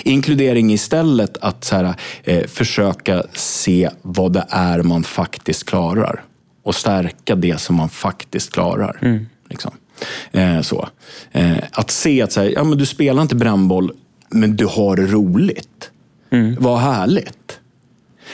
[0.03, 6.23] Inkludering istället att så här, eh, försöka se vad det är man faktiskt klarar.
[6.63, 8.99] Och stärka det som man faktiskt klarar.
[9.49, 9.71] Liksom.
[10.31, 10.89] Eh, så.
[11.31, 13.91] Eh, att se att så här, ja, men du spelar inte brännboll,
[14.29, 15.91] men du har det roligt.
[16.59, 17.59] Vad härligt.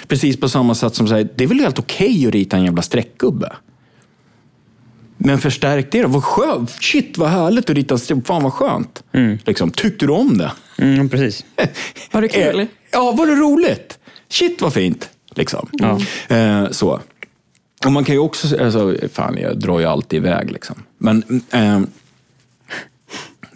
[0.07, 2.81] Precis på samma sätt som säger, det är väl helt okej att rita en jävla
[2.81, 3.53] streckgubbe.
[5.17, 6.07] Men förstärk det då.
[6.07, 6.69] Vad skönt.
[6.69, 8.27] Shit vad härligt att rita streck.
[8.27, 9.03] Fan vad skönt.
[9.45, 10.51] Liksom, tyckte du om det?
[10.77, 11.45] Mm, precis.
[12.11, 12.59] Var det kul?
[12.59, 13.99] Eh, Ja, var det roligt?
[14.29, 15.09] Shit vad fint.
[15.35, 15.69] Liksom.
[15.71, 15.99] Ja.
[16.35, 16.99] Eh, så.
[17.85, 20.75] Och man kan ju också, alltså, fan jag drar ju alltid iväg liksom.
[20.97, 21.79] Men eh,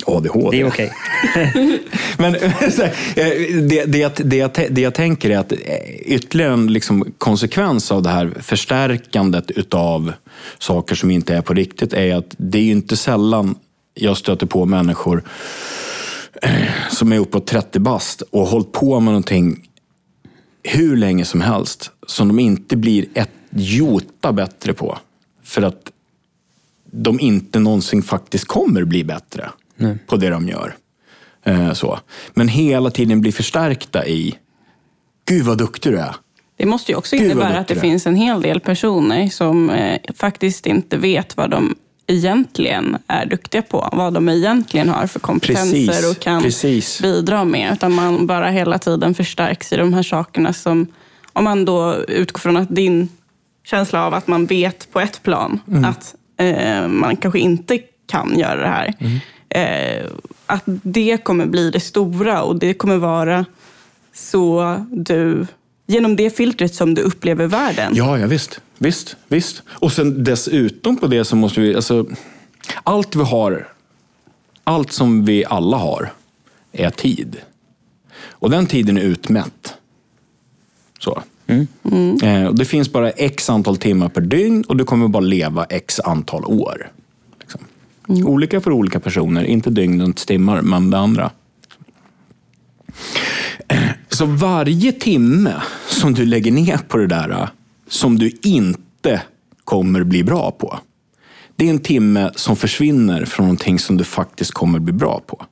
[0.05, 0.57] ADHD.
[0.57, 0.91] Det är okej.
[2.17, 2.33] Men
[2.71, 5.57] så här, eh, det, det, jag- det, jag, det jag tänker är att eh,
[6.05, 10.13] ytterligare en liksom konsekvens av det här förstärkandet utav
[10.59, 13.55] saker som inte är på riktigt är att det är inte sällan
[13.93, 15.23] jag stöter på människor
[16.41, 16.51] eh,
[16.91, 19.67] som är uppåt 30 bast och har hållit på med någonting
[20.63, 24.97] hur länge som helst som de inte blir ett jota bättre på.
[25.43, 25.91] För att
[26.91, 29.49] de inte någonsin faktiskt kommer bli bättre
[30.07, 30.75] på det de gör.
[31.43, 31.99] Eh, så.
[32.33, 34.35] Men hela tiden blir förstärkta i,
[35.25, 36.15] gud vad duktig du är.
[36.57, 37.79] Det måste ju också Gud, innebära att det är.
[37.79, 41.75] finns en hel del personer som eh, faktiskt inte vet vad de
[42.07, 43.89] egentligen är duktiga på.
[43.91, 47.01] Vad de egentligen har för kompetenser Precis, och kan precis.
[47.01, 47.73] bidra med.
[47.73, 50.87] Utan man bara hela tiden förstärks i de här sakerna som,
[51.33, 53.09] om man då utgår från att din
[53.69, 55.85] känsla av att man vet på ett plan Mm.
[55.85, 58.93] att eh, man kanske inte kan göra det här.
[58.99, 59.19] Mm.
[59.49, 60.05] Eh,
[60.45, 63.45] att det kommer bli det stora och det kommer vara
[64.13, 65.47] så du,
[65.85, 67.95] genom det filtret som du upplever världen.
[67.95, 68.61] Ja, ja visst.
[68.77, 69.63] Visst, visst.
[69.69, 72.05] Och sen dessutom på det så måste vi, alltså,
[72.83, 73.67] allt vi har,
[74.63, 76.13] allt som vi alla har,
[76.71, 77.37] är tid.
[78.21, 79.73] Och den tiden är utmätt.
[80.99, 81.23] Så.
[82.23, 85.65] Eh, och det finns bara x antal timmar per dygn och du kommer bara leva
[85.65, 86.91] x antal år.
[87.39, 87.61] Liksom.
[88.27, 91.31] Olika för olika personer, inte dygnets timmar, men det andra.
[94.09, 95.53] Så varje timme
[95.87, 97.49] som du lägger ner på det där
[97.87, 99.21] som du inte
[99.63, 100.79] kommer bli bra på.
[101.55, 105.45] Det är en timme som försvinner från någonting som du faktiskt kommer bli bra på.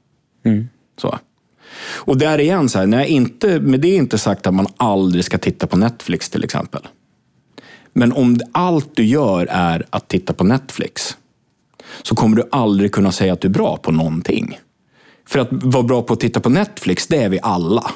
[1.02, 1.20] Så.
[1.80, 4.68] Och där igen, så här, när jag inte, med det är inte sagt att man
[4.78, 6.88] aldrig ska titta på Netflix till exempel.
[7.94, 11.18] Men om allt du gör är att titta på Netflix
[12.02, 14.60] så kommer du aldrig kunna säga att du är bra på någonting.
[15.28, 17.92] För att vara bra på att titta på Netflix, det är vi alla.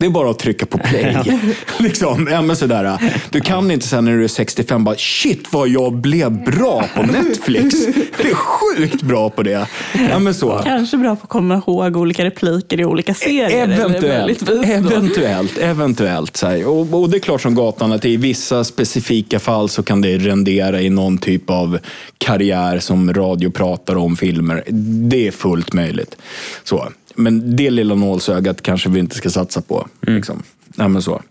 [0.00, 1.16] Det är bara att trycka på play.
[1.78, 2.28] liksom.
[2.30, 2.98] ja, sådär.
[3.30, 7.02] Du kan inte sen när du är 65 bara, shit vad jag blev bra på
[7.02, 7.74] Netflix.
[8.18, 9.66] Jag är sjukt bra på det.
[10.10, 10.60] Ja, så.
[10.64, 13.50] Kanske bra på att komma ihåg olika repliker i olika serier.
[13.50, 16.36] Eventuellt, eventuellt, eventuellt.
[16.36, 16.66] Så här.
[16.66, 20.18] Och, och det är klart som gatan att i vissa specifika fall så kan det
[20.18, 21.78] rendera i någon typ av
[22.18, 24.64] karriär som radiopratar om filmer.
[25.08, 26.16] Det är fullt möjligt.
[26.64, 26.88] Så.
[27.20, 29.88] Men det lilla nålsögat kanske vi inte ska satsa på.
[30.00, 30.42] Liksom.
[30.76, 31.22] Ja, men så.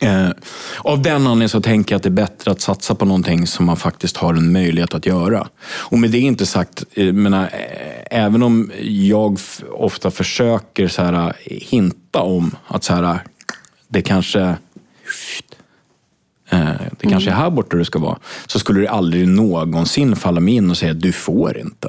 [0.00, 0.30] Eh,
[0.78, 3.66] av den anledningen så tänker jag att det är bättre att satsa på någonting som
[3.66, 5.48] man faktiskt har en möjlighet att göra.
[5.64, 9.38] Och med det inte sagt, eh, menar, eh, även om jag
[9.70, 13.18] ofta försöker så här, eh, hinta om att så här,
[13.88, 14.40] det kanske
[16.50, 16.68] eh,
[17.00, 18.18] det kanske är här borta du ska vara.
[18.46, 21.88] Så skulle det aldrig någonsin falla mig in och säga du får inte.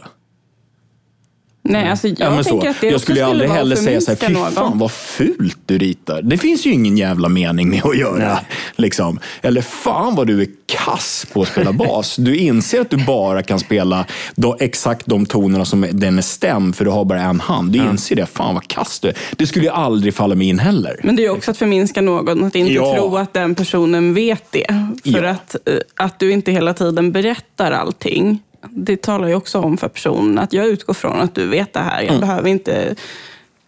[1.68, 4.26] Nej, alltså jag Ja, tänker att det jag skulle aldrig heller säga så här, fy
[4.26, 4.80] förminska fan någon.
[4.80, 6.22] vad fult du ritar.
[6.22, 8.18] Det finns ju ingen jävla mening med att göra.
[8.34, 8.38] Nej.
[8.76, 9.20] Liksom.
[9.42, 12.16] Eller fan vad du är kass på att spela bas.
[12.16, 16.76] Du inser att du bara kan spela då, exakt de tonerna som den är stämd,
[16.76, 17.72] för du har bara en hand.
[17.72, 18.26] Du inser det.
[18.26, 19.16] Fan vad kass du är.
[19.38, 21.00] Det skulle ju aldrig falla mig in heller.
[21.04, 22.96] Men det är ju också att förminska någon, att inte Ja.
[22.96, 24.68] tro att den personen vet det.
[25.04, 25.30] För Ja.
[25.30, 28.40] att, eh, att du inte hela tiden berättar allting,
[28.72, 31.80] det talar ju också om för personen att jag utgår från att du vet det
[31.80, 32.02] här.
[32.02, 32.14] Mm.
[32.14, 32.96] Jag behöver inte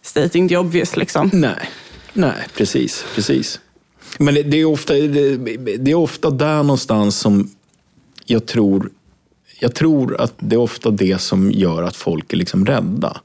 [0.02, 1.30] stating the obvious liksom.
[1.32, 1.70] Nej,
[2.12, 3.04] nej precis.
[3.14, 3.60] precis.
[4.18, 5.36] Men det, det, är ofta, det,
[5.76, 7.50] det är ofta där någonstans som
[8.26, 8.90] jag tror,
[9.60, 13.20] jag tror att det är ofta det som gör att folk är liksom rädda.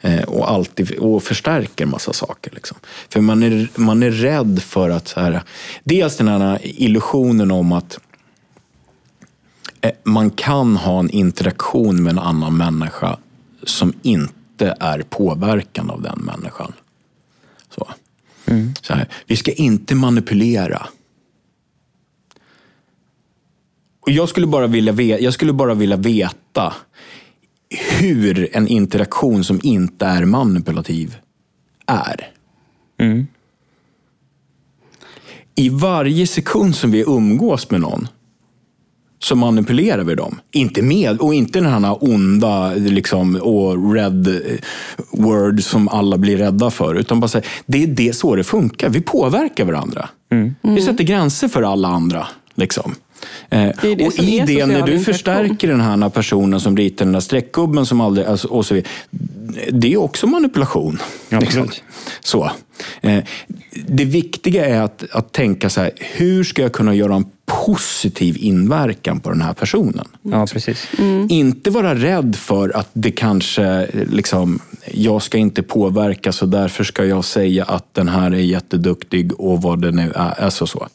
[0.00, 2.50] Eh, och, alltid, och förstärker massa saker.
[2.54, 2.76] Liksom.
[3.08, 5.08] För man är, man är rädd för att...
[5.08, 5.42] Så här,
[5.84, 7.98] dels den här illusionen om att
[10.04, 13.18] man kan ha en interaktion med en annan människa
[13.62, 16.72] som inte är påverkad av den människan.
[17.70, 17.88] Så.
[18.82, 20.86] Så här, vi ska inte manipulera.
[24.00, 26.74] Och jag, skulle bara vilja jag skulle bara vilja veta
[27.98, 31.16] hur en interaktion som inte är manipulativ
[31.86, 32.30] är.
[35.54, 38.08] I varje sekund som vi umgås med någon
[39.24, 40.40] så manipulerar vi dem.
[40.52, 44.34] Inte med, och inte den här onda liksom, och red eh,
[45.10, 46.94] word som alla blir rädda för.
[46.94, 48.88] Utan bara säga, det är det så det funkar.
[48.88, 50.08] Vi påverkar varandra.
[50.62, 52.26] Vi sätter gränser för alla andra.
[52.54, 52.94] Liksom.
[53.50, 57.12] Eh, Det det och i det, när du förstärker den här personen som ritar den
[57.12, 58.90] där streckgubben som aldrig, alltså, och så vidare.
[59.70, 60.98] Det är också manipulation.
[61.30, 61.38] liksom.
[61.62, 61.82] Absolut.
[62.20, 62.50] Så.
[63.00, 63.24] Eh,
[63.86, 68.36] det viktiga är att, att tänka så här, hur ska jag kunna göra en positiv
[68.38, 70.08] inverkan på den här personen?
[70.22, 70.88] Ja, precis.
[71.28, 74.58] Inte vara rädd för att det kanske, liksom,
[74.92, 79.62] jag ska inte påverka så därför ska jag säga att den här är jätteduktig och
[79.62, 80.40] vad det nu är.
[80.44, 80.88] Alltså så.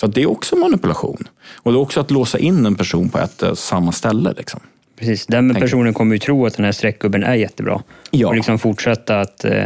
[0.00, 1.28] För att det är också manipulation.
[1.54, 4.34] Och det är också att låsa in en person på ett och samma ställe.
[4.36, 4.60] Liksom.
[4.98, 5.26] Precis.
[5.26, 7.82] Den personen kommer ju tro att den här streckgubben är jättebra.
[8.10, 8.28] Ja.
[8.28, 9.44] Och liksom fortsätta att...
[9.44, 9.64] eh,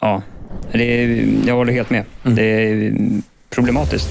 [0.00, 0.22] Ja,
[0.72, 2.04] det är, jag håller helt med.
[2.24, 2.36] Mm.
[2.36, 2.94] Det är
[3.50, 4.08] problematiskt.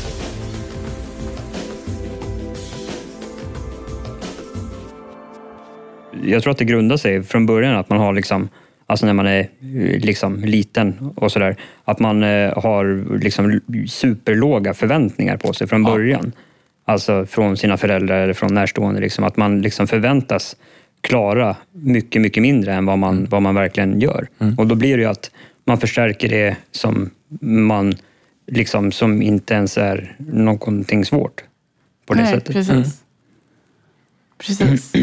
[6.26, 8.50] Jag tror att det grundar sig från början att man har liksom
[8.86, 9.50] Alltså när man är
[10.00, 11.56] liksom liten och sådär.
[11.84, 16.32] Att man eh, har liksom superlåga förväntningar på sig från början.
[16.86, 19.02] Alltså från sina föräldrar eller från närstående.
[19.02, 19.24] Liksom.
[19.24, 20.56] Att man liksom förväntas
[21.02, 24.28] klara mycket, mycket mindre än vad man, vad man verkligen gör.
[24.58, 25.32] Och då blir det ju att
[25.66, 27.10] man förstärker det som
[27.42, 27.94] man
[28.48, 31.44] liksom som inte ens är någonting svårt.
[32.06, 32.54] På det Nej, sättet.
[32.54, 33.04] precis.
[34.38, 34.94] Precis.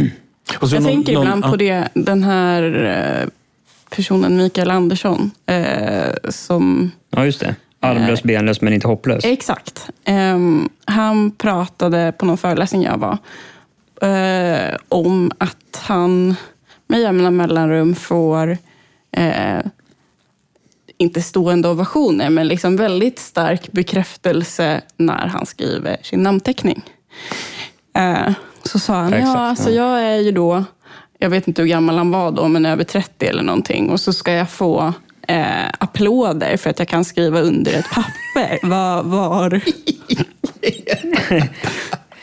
[0.61, 1.49] Jag någon- tänker någon- ibland ja.
[1.51, 2.63] på det, den här
[3.23, 3.29] eh,
[3.97, 7.55] personen Mikael Andersson eh, som Ja, just det.
[7.81, 9.25] Armlös, benlös men inte hopplös.
[9.25, 9.89] Exakt.
[10.05, 13.19] Ehm, han pratade på någon föreläsning jag var
[14.11, 16.35] eh, om att han
[16.87, 18.59] med jämna mellanrum får,
[19.13, 19.59] eh,
[20.99, 26.83] inte stående ovationer, men liksom väldigt stark bekräftelse när han skriver sin namnteckning.
[28.73, 30.01] Så sa han, Exakt, ja, alltså ja.
[30.01, 30.65] jag är ju då,
[31.19, 33.91] jag vet inte hur gammal han var då, men över 30 eller någonting.
[33.91, 34.93] Och så ska jag få
[35.29, 38.59] eh, applåder för att jag kan skriva under ett papper.
[38.69, 39.61] Var, var,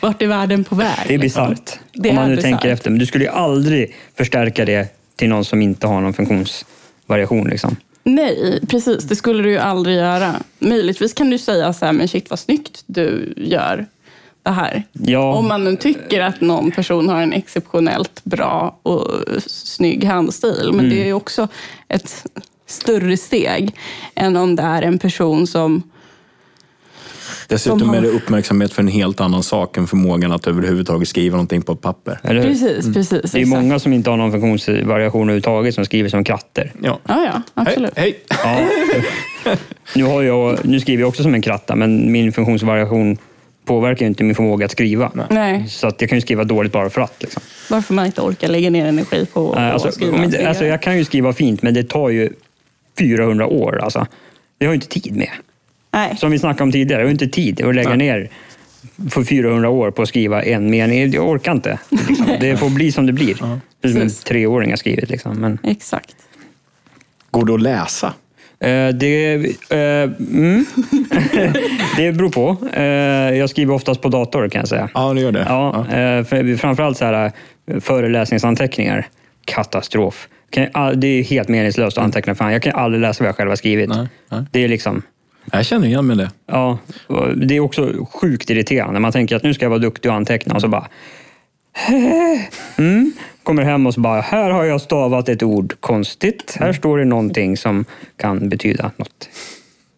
[0.00, 0.88] vart är världen på väg?
[1.06, 1.50] Det är liksom?
[1.50, 1.78] bisarrt.
[1.92, 2.50] Det Om man nu bisarrt.
[2.50, 2.90] tänker efter.
[2.90, 7.48] Men du skulle ju aldrig förstärka det till någon som inte har någon funktionsvariation.
[7.48, 7.76] Liksom.
[8.04, 9.04] Nej, precis.
[9.04, 10.34] Det skulle du ju aldrig göra.
[10.58, 13.86] Möjligtvis kan du säga så här, men shit vad snyggt du gör
[14.48, 14.82] det här.
[14.92, 15.34] Ja.
[15.34, 19.06] Om man nu tycker att någon person har en exceptionellt bra och
[19.46, 20.68] snygg handstil.
[20.72, 20.90] Men Mm.
[20.90, 21.48] det är ju också
[21.88, 22.24] ett
[22.66, 23.74] större steg
[24.14, 25.82] än om det är en person som...
[27.48, 31.08] Dessutom som har- är det uppmärksamhet för en helt annan sak än förmågan att överhuvudtaget
[31.08, 32.18] skriva någonting på ett papper.
[32.22, 33.12] Precis, precis.
[33.12, 33.20] Mm.
[33.32, 33.48] Det är exakt.
[33.62, 36.72] många som inte har någon funktionsvariation överhuvudtaget som skriver som katter.
[36.82, 36.98] Ja.
[37.08, 37.92] Ja, ja, absolut.
[37.96, 38.66] Hej, hej.
[39.44, 39.52] Ja.
[39.96, 43.18] nu, har jag, nu skriver jag också som en kratta, men min funktionsvariation
[43.68, 45.26] påverkar ju inte min förmåga att skriva.
[45.30, 47.22] Nej, Så att jag kan ju skriva dåligt bara för att.
[47.22, 47.42] Liksom.
[47.70, 50.16] varför man inte orkar lägga ner energi på Nej, att Alltså, skriva.
[50.16, 52.30] om inte, Det- alltså, jag kan ju skriva fint, men det tar ju
[52.98, 53.80] 400 år.
[53.82, 54.06] Alltså.
[54.58, 55.30] Det har jag inte tid med.
[55.90, 56.16] Nej.
[56.16, 58.30] Som vi snackade om tidigare, jag har inte tid att lägga ner
[59.10, 61.10] för 400 år på att skriva en mening.
[61.12, 61.78] Jag orkar inte.
[62.08, 62.26] Liksom.
[62.40, 63.34] Det får bli som det blir.
[63.82, 65.10] Precis som en treåring har skrivit.
[65.10, 65.36] Liksom.
[65.40, 66.16] Men, Exakt.
[67.30, 68.12] Går det att läsa?
[68.60, 69.34] Eh, det,
[69.70, 70.66] eh, mm.
[71.96, 72.56] det beror på.
[72.72, 72.82] Eh,
[73.38, 74.88] jag skriver oftast på dator kan jag säga.
[74.94, 75.46] Ja, det gör det.
[75.48, 77.32] Ja, eh, för, framförallt så här,
[77.66, 79.06] eh, föreläsningsanteckningar.
[79.44, 80.28] Katastrof.
[80.94, 82.34] Det är helt meningslöst att anteckna.
[82.34, 83.88] Fan, jag kan aldrig läsa vad jag själv har skrivit.
[83.88, 84.44] Nej, nej.
[84.50, 85.02] Det är liksom...
[85.52, 86.30] Jag känner igen mig det.
[86.46, 86.78] Ja,
[87.36, 89.00] det är också sjukt irriterande.
[89.00, 90.88] Man tänker att nu ska jag vara duktig och anteckna och så bara...
[92.78, 93.12] Mm.
[93.48, 96.56] Kommer hem och så bara, här har jag stavat ett ord konstigt.
[96.60, 97.84] Här står det någonting som
[98.16, 99.28] kan betyda något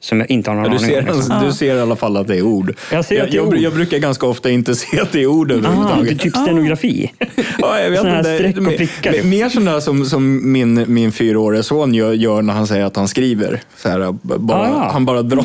[0.00, 1.16] som jag inte har någon Ja, du, aning ser, om.
[1.18, 1.44] Liksom.
[1.46, 2.74] du ser i alla fall att det är ord.
[2.92, 3.56] Jag ser att det är jag, ord.
[3.56, 6.20] jag brukar ganska ofta inte se att det är ord Ah, det är överhuvudtaget.
[6.20, 7.12] typ stenografi.
[7.58, 8.34] Ja, jag vet Såna här inte.
[8.38, 9.22] streck och mer- prickar.
[9.22, 13.08] mer- sådana som, som min, min fyraåriga son gör, gör när han säger att han
[13.08, 13.60] skriver.
[13.76, 14.90] Så här, bara, Ah, ja.
[14.92, 15.44] Han bara drar.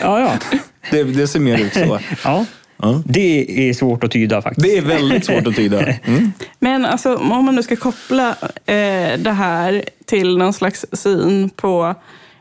[0.00, 0.58] Ja, ja.
[0.90, 1.98] Det, det ser mer ut så.
[2.24, 2.44] ja.
[2.76, 3.02] Ja.
[3.04, 4.66] Det är svårt att tyda faktiskt.
[4.66, 5.84] Det är väldigt svårt att tyda.
[6.04, 6.32] Mm.
[6.58, 8.28] Men alltså, om man nu ska koppla
[8.66, 11.94] eh, det här till någon slags syn på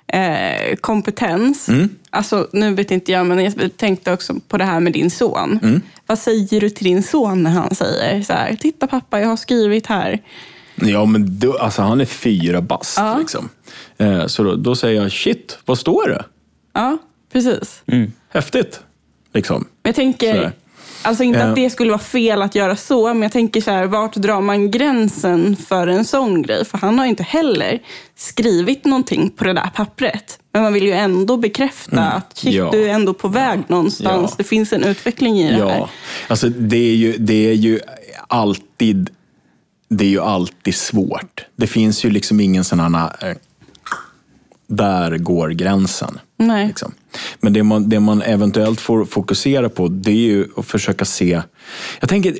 [0.08, 1.70] eh, kompetens.
[2.10, 5.82] Alltså, nu vet inte jag, men jag tänkte också på det här med din son.
[6.08, 9.38] Vad säger du till din son när han säger så här, titta pappa, jag har
[9.38, 10.20] skrivit här.
[10.76, 12.98] Ja, men då, alltså, han är fyra bast.
[12.98, 13.18] Ja.
[13.18, 13.50] Liksom.
[13.98, 16.26] Eh, så då, då säger jag, shit, vad står det?
[16.74, 16.98] Ja,
[17.34, 17.84] precis.
[18.30, 18.80] Häftigt.
[19.34, 19.68] Liksom.
[19.84, 20.52] Jag tänker, Sådär.
[21.02, 21.46] alltså inte Ja.
[21.50, 24.42] att det skulle vara fel att göra så, men jag tänker så här, vart drar
[24.42, 26.66] man gränsen för en sån grej?
[26.66, 27.80] För han har ju inte heller
[28.16, 30.40] skrivit någonting på det där pappret.
[30.54, 32.70] Men man vill ju ändå bekräfta att shit, Ja.
[32.72, 34.32] du är ändå på väg någonstans.
[34.32, 34.36] Ja.
[34.38, 35.78] Det finns en utveckling i det här.
[35.78, 35.90] Ja,
[36.28, 37.80] alltså det är ju, det är ju
[38.28, 39.10] alltid
[39.90, 41.46] det är ju alltid svårt.
[41.56, 43.36] Det finns ju liksom ingen sån här...
[44.68, 46.20] Där går gränsen.
[46.38, 46.68] Nej.
[46.68, 46.92] Liksom.
[47.40, 51.42] Men det man, det man eventuellt får fokusera på, det är ju att försöka se...
[52.00, 52.36] Jag tänker...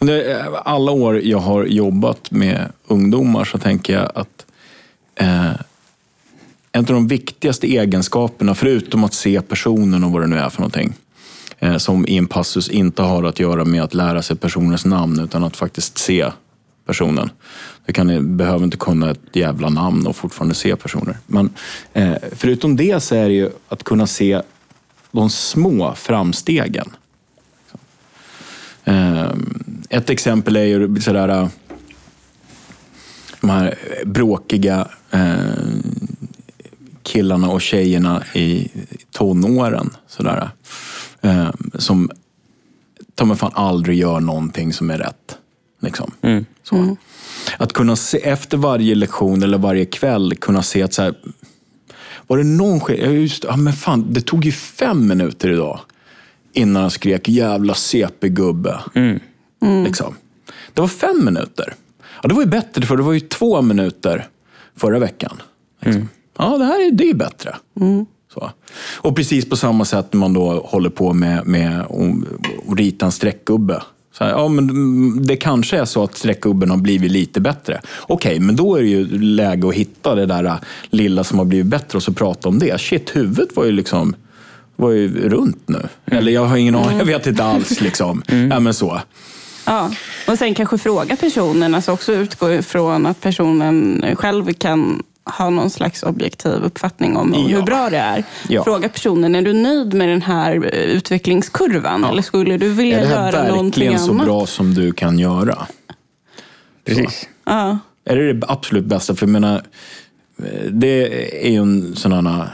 [0.00, 4.46] Under alla år jag har jobbat med ungdomar så tänker jag att
[5.14, 5.52] eh,
[6.72, 10.60] en av de viktigaste egenskaperna, förutom att se personen och vad det nu är för
[10.60, 10.92] någonting,
[11.58, 15.20] eh, som i en passus inte har att göra med att lära sig personens namn,
[15.20, 16.30] utan att faktiskt se
[16.88, 17.30] personen.
[17.86, 21.16] Du kan, behöver inte kunna ett jävla namn och fortfarande se personer.
[21.26, 21.50] Men
[21.92, 24.42] eh, förutom det så är det ju att kunna se
[25.10, 26.88] de små framstegen.
[28.84, 29.30] Eh,
[29.90, 31.48] ett exempel är ju sådär, eh,
[33.40, 33.74] de här
[34.04, 35.38] bråkiga eh,
[37.02, 38.70] killarna och tjejerna i
[39.10, 39.90] tonåren.
[40.06, 40.50] Sådär,
[41.20, 42.10] eh, som
[43.14, 45.38] ta mig fan aldrig gör någonting som är rätt.
[45.80, 46.12] Liksom.
[46.62, 46.96] Så.
[47.58, 51.14] Att kunna se efter varje lektion eller varje kväll kunna se att så här,
[52.26, 55.80] var det någon ja, just, ja, men fan, det tog ju fem minuter idag
[56.52, 58.80] innan han skrek jävla CP-gubbe.
[59.84, 60.14] Liksom.
[60.74, 61.74] Det var fem minuter.
[62.22, 64.28] Ja, det var ju bättre för det var ju två minuter
[64.76, 65.42] förra veckan.
[65.80, 66.08] Liksom.
[66.38, 67.56] Ja, det här är, det är bättre.
[68.34, 68.50] Så.
[68.96, 73.12] Och precis på samma sätt när man då håller på med, med att rita en
[73.12, 73.82] streckgubbe.
[74.12, 77.80] Så här, ja, men mm, det kanske är så att streckgubben har blivit lite bättre.
[78.00, 80.56] Okej, men då är det ju läge att hitta det där äh,
[80.90, 82.80] lilla som har blivit bättre och så prata om det.
[82.80, 84.14] Shit, huvudet var ju liksom
[84.76, 85.88] var ju runt nu.
[86.06, 87.80] Eller jag har ingen aning, jag vet inte alls.
[87.80, 88.22] Liksom.
[88.50, 89.00] Ja, men så.
[89.64, 89.90] Ja.
[90.28, 95.02] Och sen kanske fråga personen, alltså också utgå ifrån att personen själv kan
[95.38, 97.56] ha någon slags objektiv uppfattning om Ja.
[97.56, 98.24] hur bra det är.
[98.48, 98.64] Ja.
[98.64, 102.04] Fråga personen, är du nöjd med den här eh, utvecklingskurvan?
[102.04, 104.26] Eller skulle du vilja Är det här göra någonting verkligen så annat?
[104.26, 105.66] bra som du kan göra?
[106.84, 107.28] Precis.
[107.44, 107.78] Ja.
[108.04, 109.14] Är det det absolut bästa?
[109.14, 109.62] För jag menar,
[110.38, 112.48] eh, det är ju en sån här...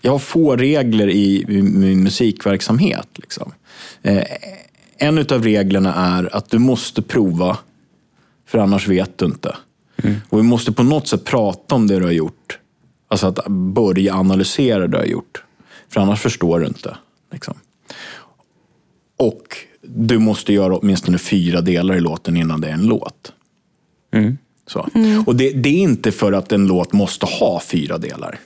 [0.00, 3.08] Jag har få regler i min musikverksamhet.
[3.14, 3.52] Liksom.
[4.02, 4.22] Eh,
[4.98, 7.56] En av reglerna är att du måste prova,
[8.48, 9.56] för annars vet du inte.
[10.28, 12.58] Och vi måste på något sätt prata om det du har gjort.
[13.08, 15.42] Alltså att börja analysera det du har gjort.
[15.88, 16.96] För annars förstår du inte.
[17.32, 17.54] Liksom.
[19.16, 23.32] Och du måste göra åtminstone fyra delar i låten innan det är en låt.
[24.66, 24.88] Så.
[25.26, 28.38] Och det, det är inte för att en låt måste ha fyra delar.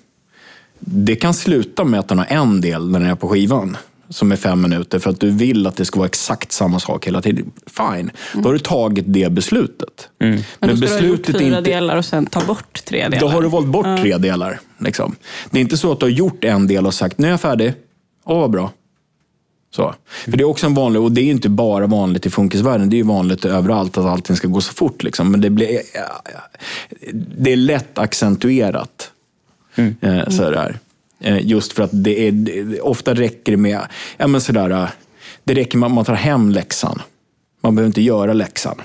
[0.78, 3.76] Det kan sluta med att den har en del när den är på skivan,
[4.10, 7.06] som är fem minuter, för att du vill att det ska vara exakt samma sak
[7.06, 7.50] hela tiden.
[7.66, 10.08] Fine, då har du tagit det beslutet.
[10.18, 13.20] Men då ska du ha gjort fyra delar och sen ta bort tre delar.
[13.20, 14.60] då har du valt bort tre delar.
[14.78, 15.16] Liksom.
[15.50, 17.40] Det är inte så att du har gjort en del och sagt, nu är jag
[17.40, 17.74] färdig.
[18.24, 18.72] Åh, vad bra.
[19.70, 19.94] Så.
[20.24, 22.90] För det är också en vanlig, och det är ju inte bara vanligt i funkisvärlden,
[22.90, 25.02] det är ju vanligt överallt att allting ska gå så fort.
[25.02, 25.30] Liksom.
[25.30, 25.80] Men det, blir,
[27.12, 29.10] det är lätt accentuerat.
[29.76, 30.78] Eh, så är det här.
[31.20, 33.80] Eh, just för att det är, ofta räcker det med,
[34.16, 34.88] ja men sådär, eh,
[35.44, 37.02] det räcker med att man tar hem läxan.
[37.60, 38.82] Man behöver inte göra läxan.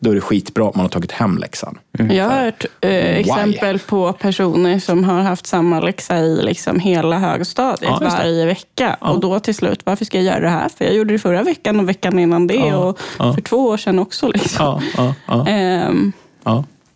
[0.00, 1.78] Då är det skitbra att man har tagit hem läxan.
[1.98, 2.16] Mm.
[2.16, 7.18] Jag har hört eh, exempel på personer som har haft samma läxa i liksom hela
[7.18, 8.96] högstadiet ja, varje vecka.
[9.00, 9.10] Ja.
[9.10, 10.68] Och då till slut, varför ska jag göra det här?
[10.68, 12.76] För jag gjorde det förra veckan och veckan innan det ja.
[12.76, 14.28] och för två år sedan också.
[14.28, 14.82] Liksom.
[15.46, 16.12] Ehm,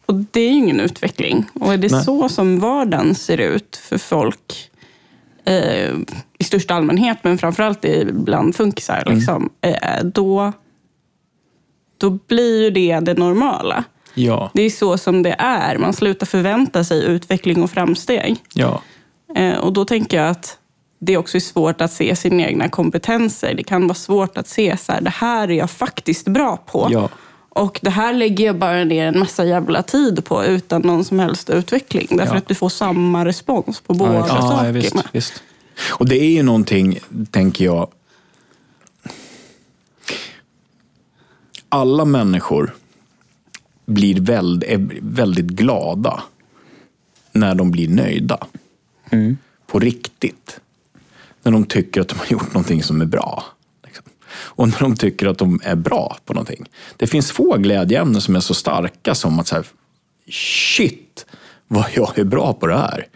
[0.07, 1.51] och det är ju ingen utveckling.
[1.61, 2.05] Och är det Nej.
[2.05, 4.68] så som vardagen ser ut för folk
[5.49, 5.95] eh,
[6.39, 9.19] i största allmänhet, men framförallt bland funkisar, mm.
[9.19, 10.53] liksom, eh, då,
[11.99, 13.85] då blir ju det det normala.
[14.15, 14.51] Ja.
[14.55, 15.79] Det är så som det är.
[15.79, 18.37] Man slutar förvänta sig utveckling och framsteg.
[18.55, 18.83] Ja.
[19.37, 20.59] Eh, och då tänker jag att
[21.01, 23.55] det också är svårt att se sina egna kompetenser.
[23.55, 26.89] Det kan vara svårt att se så här, det här är jag faktiskt bra på.
[26.91, 27.09] Ja.
[27.59, 31.19] Och det här lägger jag bara ner en massa jävla tid på utan någon som
[31.19, 32.07] helst utveckling.
[32.11, 32.39] Därför ja.
[32.39, 34.67] att du får samma respons på båda ja, sakerna.
[34.67, 35.43] Ja, visst, visst.
[35.91, 36.99] Och det är ju någonting,
[37.31, 37.89] tänker jag.
[41.69, 42.75] Alla människor
[43.87, 46.23] blir väldigt, väldigt glada
[47.33, 48.47] när de blir nöjda.
[49.11, 49.39] Mm.
[49.67, 50.61] På riktigt.
[51.43, 53.45] När de tycker att de har gjort någonting som är bra
[54.31, 56.67] och när de tycker att de är bra på någonting.
[56.97, 59.63] Det finns få glädjeämnen som är så starka som att säga
[60.31, 61.27] shit
[61.69, 63.07] vad jag är bra på det här.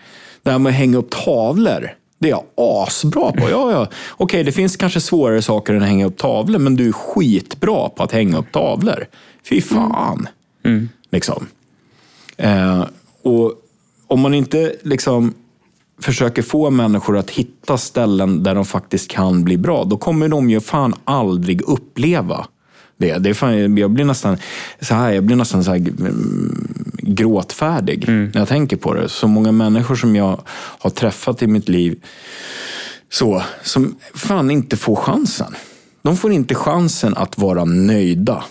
[0.42, 3.50] Det här med att hänga upp tavlor, det är jag asbra på.
[3.50, 3.88] Ja, ja.
[4.10, 7.88] Okej, det finns kanske svårare saker än att hänga upp tavlor, men du är skitbra
[7.88, 9.06] på att hänga upp tavlor.
[9.48, 10.28] Fy fan.
[10.64, 10.88] Mm.
[11.10, 11.46] Liksom.
[12.36, 12.84] Eh,
[13.22, 13.52] och
[14.06, 15.34] om man inte liksom
[16.02, 20.50] försöker få människor att hitta ställen där de faktiskt kan bli bra, då kommer de
[20.50, 22.46] ju fan aldrig uppleva
[22.96, 23.18] det.
[23.18, 24.36] det är fan, jag blir nästan
[24.80, 28.30] så här, jag blir nästan så här, mm, gråtfärdig mm.
[28.34, 29.08] när jag tänker på det.
[29.08, 30.40] Så många människor som jag
[30.78, 32.00] har träffat i mitt liv
[33.10, 35.54] så, som fan inte får chansen.
[36.02, 38.44] De får inte chansen att vara nöjda.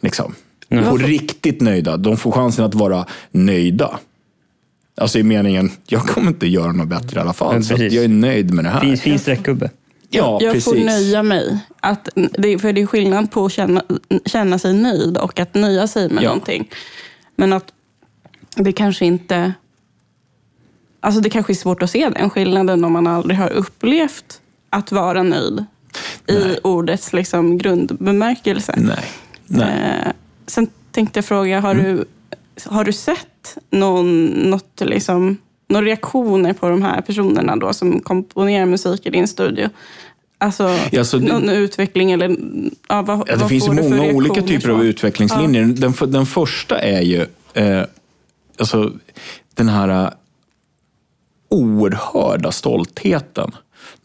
[0.00, 0.34] Liksom.
[0.68, 0.84] Mm.
[0.84, 1.96] På riktigt nöjda.
[1.96, 3.98] De får chansen att vara nöjda.
[4.96, 7.64] Alltså i meningen, jag kommer inte göra något bättre i alla fall.
[7.64, 8.80] Så jag är nöjd med det här.
[8.80, 9.70] Fin, fin streckgubbe.
[10.10, 10.64] Ja, jag precis.
[10.64, 11.58] får nöja mig.
[11.80, 13.82] Att, för det är skillnad på att känna,
[14.24, 16.28] känna sig nöjd och att nöja sig med ja.
[16.28, 16.70] någonting.
[17.36, 17.72] Men att
[18.56, 19.52] det kanske inte...
[21.00, 24.40] Alltså det kanske är svårt att se den skillnaden om man aldrig har upplevt
[24.70, 25.64] att vara nöjd.
[26.28, 26.36] Nej.
[26.36, 28.74] I ordets liksom grundbemärkelse.
[28.76, 29.04] Nej.
[29.46, 30.02] Nej.
[30.06, 30.12] Eh,
[30.46, 31.96] sen tänkte jag fråga, har, mm.
[31.96, 32.04] du,
[32.64, 35.36] har du sett någon, något liksom,
[35.68, 39.68] några reaktioner på de här personerna då som komponerar musik i din studio?
[40.38, 42.36] Alltså, ja, så någon utveckling eller
[42.88, 45.62] ja, vad, ja, Det vad finns många olika typer av utvecklingslinjer.
[45.62, 45.68] Ja.
[45.68, 47.82] Den, den första är ju eh,
[48.58, 48.92] alltså,
[49.54, 50.10] den här uh,
[51.48, 53.50] oerhörda stoltheten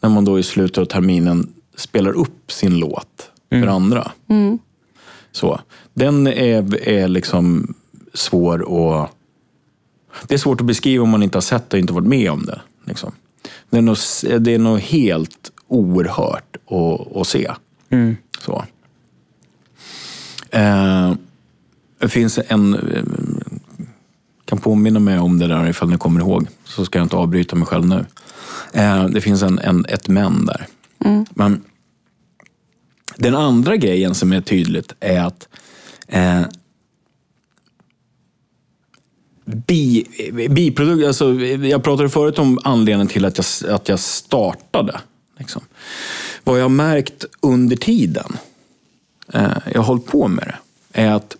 [0.00, 3.64] när man då i slutet av terminen spelar upp sin låt mm.
[3.64, 4.10] för andra.
[4.28, 4.58] Mm.
[5.32, 5.60] Så,
[5.94, 7.74] den är, är liksom
[8.14, 9.10] svår att
[10.26, 12.30] det är svårt att beskriva om man inte har sett det och inte varit med
[12.30, 12.60] om det.
[12.84, 13.12] Liksom.
[13.70, 13.96] Det, är nog,
[14.40, 17.52] det är nog helt oerhört att, att se.
[17.90, 18.16] Mm.
[18.38, 18.64] Så.
[20.50, 21.14] Eh,
[21.98, 22.74] det finns en...
[22.74, 23.04] Eh,
[24.44, 26.46] kan påminna mig om det där ifall ni kommer ihåg.
[26.64, 28.04] Så ska jag inte avbryta mig själv nu.
[28.72, 30.66] Eh, det finns en, en, ett men där.
[31.04, 31.26] Mm.
[31.30, 31.64] Men
[33.16, 35.48] den andra grejen som är tydligt är att
[36.08, 36.42] eh,
[39.44, 40.06] bi,
[40.50, 45.00] biprodukt, alltså, jag pratade förut om anledningen till att jag, att jag startade.
[45.38, 45.62] Liksom.
[46.44, 48.36] Vad jag har märkt under tiden,
[49.32, 51.36] eh, jag har hållit på med det, är att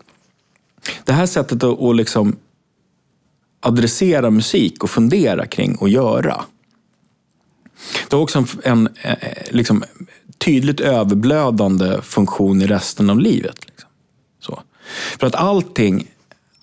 [1.05, 2.37] det här sättet att, att liksom
[3.61, 6.45] adressera musik och fundera kring och göra.
[8.09, 9.85] Det har också en, en eh, liksom,
[10.39, 13.67] tydligt överblödande funktion i resten av livet.
[13.67, 13.89] Liksom.
[14.41, 14.63] Så.
[15.19, 16.12] För att allting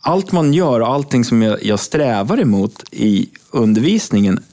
[0.01, 4.43] allt man gör och allting som jag, jag strävar emot i undervisningen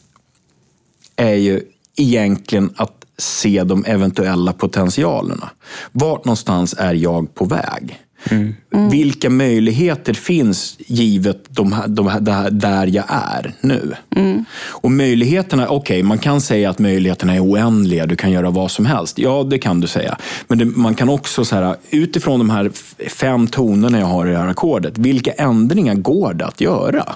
[1.16, 1.62] är ju
[1.96, 5.50] egentligen att se de eventuella potentialerna.
[5.92, 8.05] Vart någonstans är jag på väg?
[8.30, 8.54] Mm.
[8.90, 13.94] Vilka möjligheter finns givet de här, de här, där jag är nu?
[14.16, 14.44] Mm.
[14.68, 18.70] Och möjligheterna, okej, okay, man kan säga att möjligheterna är oändliga, du kan göra vad
[18.70, 19.18] som helst.
[19.18, 20.16] Ja, det kan du säga.
[20.48, 22.70] Men det, man kan också, så här, utifrån de här
[23.08, 27.14] fem tonerna jag har i det här ackordet, vilka ändringar går det att göra?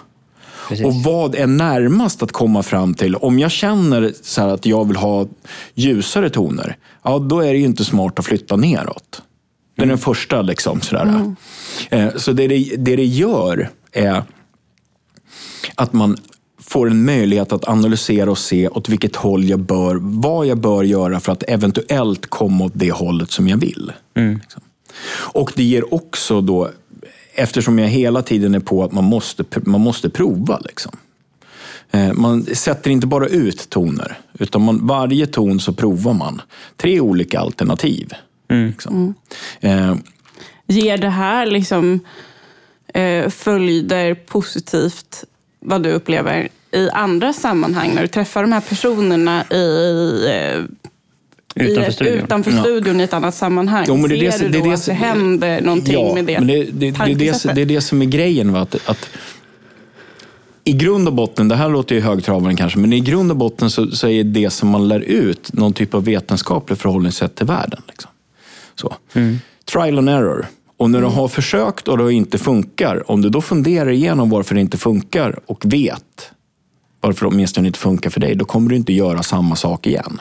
[0.69, 0.87] Precis.
[0.87, 3.15] Och vad är närmast att komma fram till?
[3.15, 5.27] Om jag känner så att jag vill ha
[5.75, 9.23] ljusare toner, ja, då är det ju inte smart att flytta neråt.
[9.81, 10.43] Det är den första.
[10.43, 11.03] Liksom, sådär.
[11.03, 11.37] Mm.
[11.91, 14.23] Eh, så det det, det det gör är
[15.75, 16.17] att man
[16.59, 20.83] får en möjlighet att analysera och se åt vilket håll jag bör, vad jag bör
[20.83, 23.93] göra för att eventuellt komma åt det hållet som jag vill.
[24.35, 24.63] Liksom.
[25.13, 26.71] Och det ger också då,
[27.35, 30.59] eftersom jag hela tiden är på att man måste, man måste prova.
[30.59, 30.93] Liksom.
[31.91, 36.43] Eh, Man sätter inte bara ut toner, utan man, varje ton så provar man
[36.77, 38.13] tre olika alternativ.
[38.51, 39.15] Liksom.
[39.61, 39.95] Eh,
[40.67, 42.01] Ger det här liksom
[42.95, 45.25] eh, följder positivt,
[45.61, 47.93] vad du upplever, i andra sammanhang?
[47.95, 50.65] När du träffar de här personerna i, eh,
[51.55, 52.25] Utanför i, studion.
[52.25, 53.85] utanför studion i ett annat sammanhang.
[53.89, 55.61] Jo, men det är det Ser som- du det är då det att det händer
[55.61, 58.07] någonting ja, med det men det, det, det, är det, det är det som är
[58.07, 58.53] grejen.
[58.53, 58.61] Va?
[58.61, 59.09] Att, att
[60.65, 63.71] I grund och botten, det här låter ju högtravande kanske, men i grund och botten
[63.71, 67.83] så, så är det som man lär ut någon typ av vetenskaplig förhållningssätt till världen.
[67.89, 68.11] Liksom.
[68.81, 68.95] Så.
[69.73, 70.47] Trial and error.
[70.77, 74.55] Och när du har försökt och det inte funkar, om du då funderar igenom varför
[74.55, 76.31] det inte funkar och vet
[77.01, 80.21] varför det åtminstone inte funkar för dig, då kommer du inte göra samma sak igen.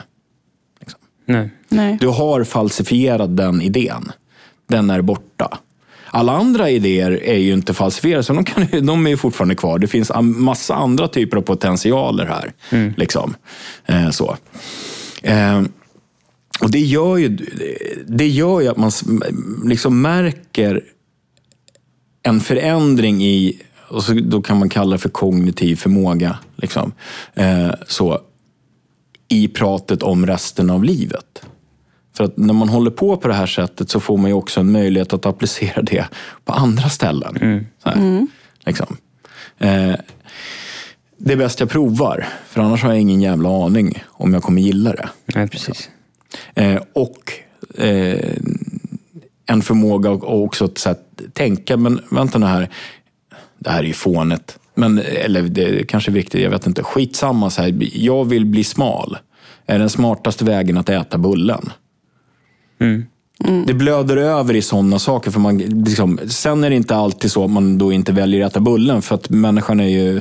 [1.26, 1.50] Nej.
[1.68, 1.96] Nej.
[2.00, 4.12] Du har falsifierat den idén.
[4.68, 5.58] Den är borta.
[6.10, 9.54] Alla andra idéer är ju inte falsifierade, så de, kan, ju- de är ju fortfarande
[9.54, 9.78] kvar.
[9.78, 12.52] Det finns en massa andra typer av potentialer här.
[12.96, 13.34] Liksom.
[13.86, 14.36] Eh, så.
[15.22, 15.62] Eh,
[16.60, 17.28] och det gör, ju,
[18.06, 18.90] det gör ju att man
[19.64, 20.84] liksom märker
[22.22, 26.92] en förändring i, och så, då kan man kalla det för kognitiv förmåga, liksom.
[27.34, 28.20] eh, så,
[29.28, 31.42] i pratet om resten av livet.
[32.16, 34.60] För att när man håller på på det här sättet så får man ju också
[34.60, 36.04] en möjlighet att applicera det
[36.44, 37.66] på andra ställen.
[37.82, 38.26] Så här,
[38.64, 38.96] liksom.
[39.58, 39.94] eh,
[41.18, 44.62] det är bäst jag provar, för annars har jag ingen jävla aning om jag kommer
[44.62, 45.08] gilla det.
[45.34, 45.90] Nej, precis.
[46.54, 47.32] Eh, och
[47.74, 48.36] eh,
[49.46, 50.98] en förmåga att också att så här,
[51.32, 52.68] tänka, men vänta nu här,
[53.58, 54.58] det här är ju fånet.
[54.74, 56.82] Men, eller det är kanske är viktigt, jag vet inte.
[56.82, 59.18] Skitsamma, så här, jag vill bli smal.
[59.66, 61.72] Är den smartaste vägen att äta bullen?
[62.80, 63.06] Mm.
[63.66, 65.30] Det blöder över i sådana saker.
[65.30, 68.52] För man, liksom, sen är det inte alltid så att man då inte väljer att
[68.52, 69.02] äta bullen.
[69.02, 70.20] För att människan är ju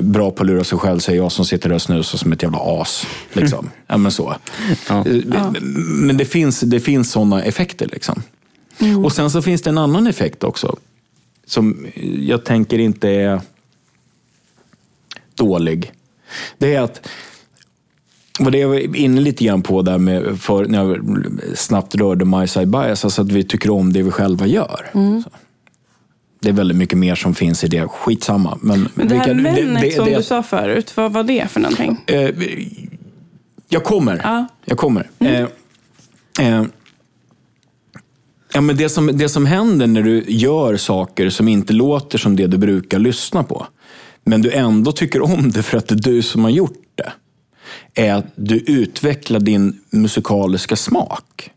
[0.00, 2.42] bra på att lura sig själv, säger jag som sitter där och snusar som ett
[2.42, 3.06] jävla as.
[3.32, 3.70] Liksom.
[3.86, 4.36] Ja, men så.
[4.88, 5.06] Ja.
[5.06, 7.88] Eh, Men det finns, det finns sådana effekter.
[7.92, 8.22] Liksom.
[9.04, 10.76] Och sen så finns det en annan effekt också.
[11.46, 11.86] Som
[12.18, 13.40] jag tänker inte är
[15.34, 15.92] dålig.
[16.58, 17.08] Det är att
[18.40, 20.98] vad det jag var inne lite grann på där med för, när jag
[21.54, 24.90] snabbt rörde My Side Bias, alltså att vi tycker om det vi själva gör.
[25.24, 25.30] Så.
[26.42, 27.88] Det är väldigt mycket mer som finns i det.
[27.88, 28.58] Skitsamma.
[28.62, 31.60] Men, Men det här kan- männet som det- du sa förut, vad var det för
[31.60, 31.96] någonting?
[32.06, 32.30] Eh,
[33.68, 34.20] jag kommer.
[34.24, 34.46] Ja.
[34.64, 35.10] Jag kommer.
[35.18, 35.40] Eh,
[36.40, 36.64] eh,
[38.54, 42.36] ja, men det, som, det som händer när du gör saker som inte låter som
[42.36, 43.66] det du brukar lyssna på,
[44.24, 46.89] men du ändå tycker om det för att det är du som har gjort det,
[47.94, 51.50] är att du utvecklar din musikaliska smak.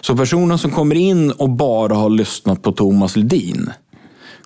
[0.00, 3.70] Så personen som kommer in och bara har lyssnat på Thomas Ledin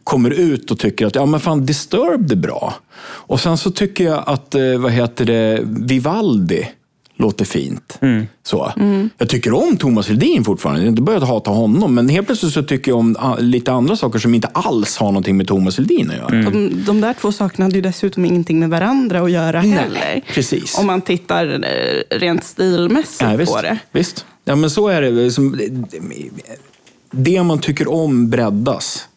[0.04, 2.74] kommer ut och tycker att ja, men fan, Disturbed är bra.
[3.02, 6.68] Och sen så tycker jag att eh, vad heter det, Vivaldi
[7.16, 7.98] låter fint.
[8.42, 8.72] Så.
[9.18, 10.80] Jag tycker om Thomas Ledin fortfarande.
[10.80, 11.94] Jag har inte börjat hata honom.
[11.94, 15.06] Men helt plötsligt så tycker jag om ah, lite andra saker som inte alls har
[15.06, 16.50] någonting med Thomas Ledin att göra.
[16.50, 20.20] De, de där två sakerna hade ju dessutom ingenting med varandra att göra heller.
[20.34, 20.78] precis.
[20.78, 23.78] Om man tittar eh, rent stilmässigt Ja, visst, på det.
[23.92, 24.26] visst.
[24.44, 25.30] Ja, men så är det.
[27.10, 29.08] Det man tycker om breddas.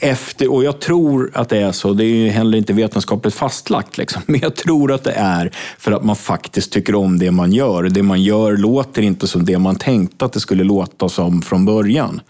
[0.00, 3.98] Efter, och jag tror att det är så, det är ju heller inte vetenskapligt fastlagt,
[3.98, 4.22] liksom.
[4.26, 7.82] men jag tror att det är för att man faktiskt tycker om det man gör.
[7.82, 11.64] Det man gör låter inte som det man tänkte att det skulle låta som från
[11.64, 12.20] början.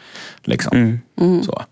[0.44, 0.98] Liksom.
[1.42, 1.62] Så.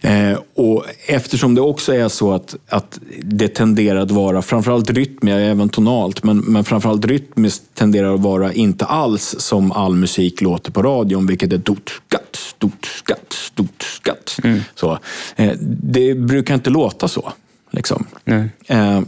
[0.00, 5.36] Eh, och eftersom det också är så att, att det tenderar att vara, framförallt rytmiskt,
[5.38, 10.70] även tonalt, men, men framförallt rytmiskt tenderar att vara inte alls som all musik låter
[10.72, 14.38] på radion, vilket är dot, skatt, dot, skatt, dot, skatt.
[14.74, 14.98] Så.
[15.36, 15.52] Eh,
[15.82, 17.32] det brukar inte låta så.
[17.70, 18.06] Liksom.
[18.24, 18.48] Nej.
[18.66, 19.00] Eh,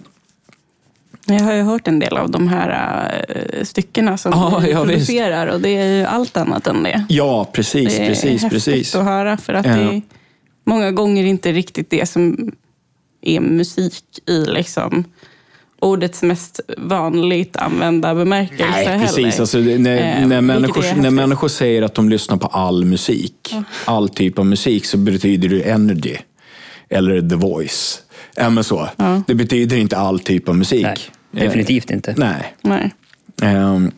[1.27, 4.83] Jag har ju hört en del av de här eh, styckena som Ja, vi ja,
[4.85, 4.97] visst.
[5.07, 7.05] producerar och det är ju allt annat än det.
[7.09, 8.95] ja, precis, Det är precis, häftigt precis.
[8.95, 9.73] att höra för att Ja.
[9.77, 10.03] det är
[10.71, 12.53] många gånger inte riktigt det som
[13.23, 15.05] är musik i liksom
[15.79, 19.07] ordets mest vanligt använda bemärkelse Nej, heller.
[19.07, 19.41] precis.
[19.41, 22.85] Alltså, det- när, Eh, när, människor, är när människor säger att de lyssnar på all
[22.85, 23.55] musik,
[23.85, 26.17] all typ av musik, så betyder det energy.
[26.89, 28.03] Eller the voice.
[28.37, 28.89] Men så.
[29.27, 30.83] Det betyder inte all typ av musik.
[30.83, 30.97] Nej,
[31.31, 32.15] definitivt inte.
[32.17, 32.55] Nej.
[32.63, 32.91] Nej.
[33.43, 33.91] Ehm,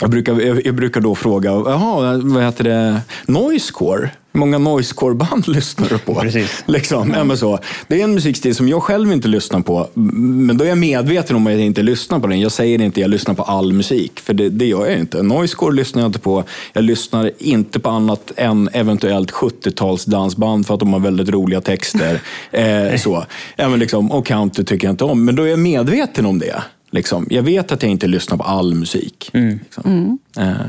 [0.00, 4.10] Jag brukar, jag, jag brukar då fråga, jaha, vad heter det, noisecore?
[4.32, 6.14] Hur många noisecore-band lyssnar du på?
[6.14, 6.64] Precis.
[6.66, 7.58] Liksom, men så.
[7.88, 11.36] Det är en musikstil som jag själv inte lyssnar på, men då är jag medveten
[11.36, 12.40] om att jag inte lyssnar på den.
[12.40, 15.22] Jag säger inte att jag lyssnar på all musik, för det, det gör jag inte.
[15.22, 16.44] Noisecore lyssnar jag inte på.
[16.72, 21.60] Jag lyssnar inte på annat än eventuellt 70-tals dansband för att de har väldigt roliga
[21.60, 22.20] texter.
[22.50, 23.24] eh, så.
[23.56, 26.62] Men liksom, och country tycker jag inte om, men då är jag medveten om det.
[26.96, 27.26] Liksom.
[27.30, 29.30] Jag vet att jag inte lyssnar på all musik.
[29.32, 29.58] Mm.
[29.64, 30.18] Liksom.
[30.36, 30.68] Mm.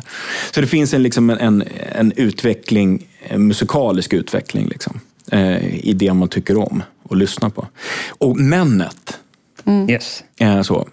[0.53, 4.99] Så det finns en, liksom en, en utveckling, en musikalisk utveckling liksom,
[5.31, 7.67] eh, i det man tycker om och lyssnar på.
[8.07, 9.19] Och männet.
[9.65, 9.89] Mm.
[9.89, 10.23] Yes.
[10.63, 10.87] Så.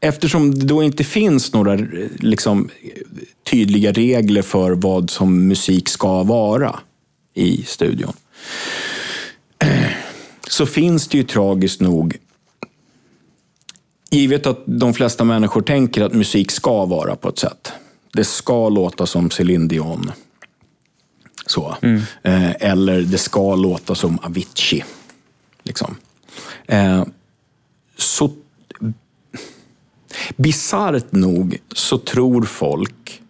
[0.00, 1.74] Eftersom det då inte finns några
[2.18, 2.68] liksom,
[3.50, 6.78] tydliga regler för vad som musik ska vara
[7.34, 8.12] i studion.
[10.48, 12.16] Så finns det ju tragiskt nog
[14.12, 17.72] Givet att de flesta människor tänker att musik ska vara på ett sätt.
[18.12, 20.10] Det ska låta som Céline Dion.
[21.46, 21.76] Så.
[21.82, 22.02] Mm.
[22.22, 24.84] Eh, eller det ska låta som Avicii.
[25.62, 25.96] Liksom.
[26.66, 27.04] Eh,
[27.96, 28.30] så
[30.36, 33.22] Bisarrt nog så tror folk,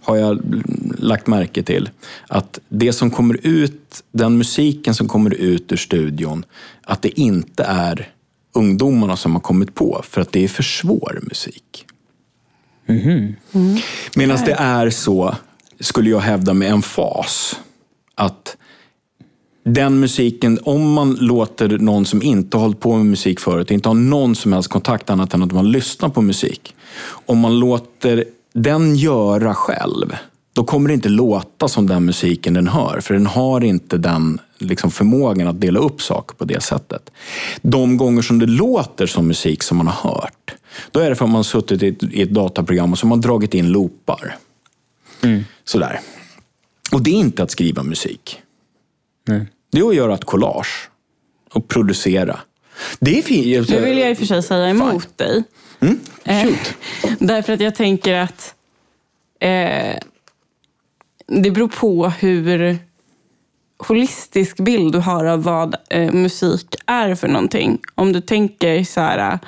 [0.00, 0.62] har jag
[0.98, 1.90] lagt märke till,
[2.26, 6.44] att det som kommer ut, den musiken som kommer ut ur studion,
[6.82, 8.12] att det inte är
[8.56, 11.86] ungdomarna som har kommit på för att det är för svår musik.
[12.88, 13.34] Mm.
[13.52, 13.78] Mm.
[14.14, 15.34] Medan det är så,
[15.80, 17.60] skulle jag hävda med en fas,
[18.14, 18.56] att
[19.64, 23.88] den musiken, om man låter någon som inte har hållit på med musik förut, inte
[23.88, 26.74] har någon som helst kontakt annat än att man lyssnar på musik.
[27.26, 30.16] Om man låter den göra själv,
[30.52, 33.00] då kommer det inte låta som den musiken den hör.
[33.00, 37.10] För den har inte den liksom, förmågan att dela upp saker på det sättet.
[37.62, 40.54] De gånger som det låter som musik som man har hört,
[40.90, 43.06] då är det för att man har suttit i ett, i ett dataprogram och så
[43.06, 44.36] har man dragit in loopar.
[45.22, 45.44] Mm.
[45.64, 46.00] Sådär.
[46.92, 48.42] Och det är inte att skriva musik.
[49.24, 49.46] Nej.
[49.72, 50.90] Det är att göra ett collage
[51.52, 52.40] och producera.
[52.98, 53.68] Det är fint.
[53.68, 55.12] Nu vill jag i och för sig säga emot Fine.
[55.16, 55.44] dig.
[55.80, 56.00] Mm?
[56.24, 56.56] Eh,
[57.18, 58.54] därför att jag tänker att
[59.40, 59.96] eh,
[61.26, 62.78] det beror på hur
[63.78, 67.78] holistisk bild du har av vad eh, musik är för någonting.
[67.94, 69.38] Om du tänker så här,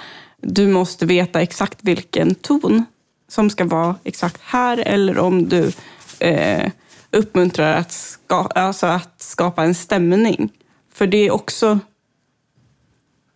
[0.42, 2.84] du måste veta exakt vilken ton
[3.28, 5.72] som ska vara exakt här eller om du
[6.18, 6.70] eh,
[7.10, 10.52] uppmuntrar att, ska, alltså att skapa en stämning.
[10.92, 11.78] För det är också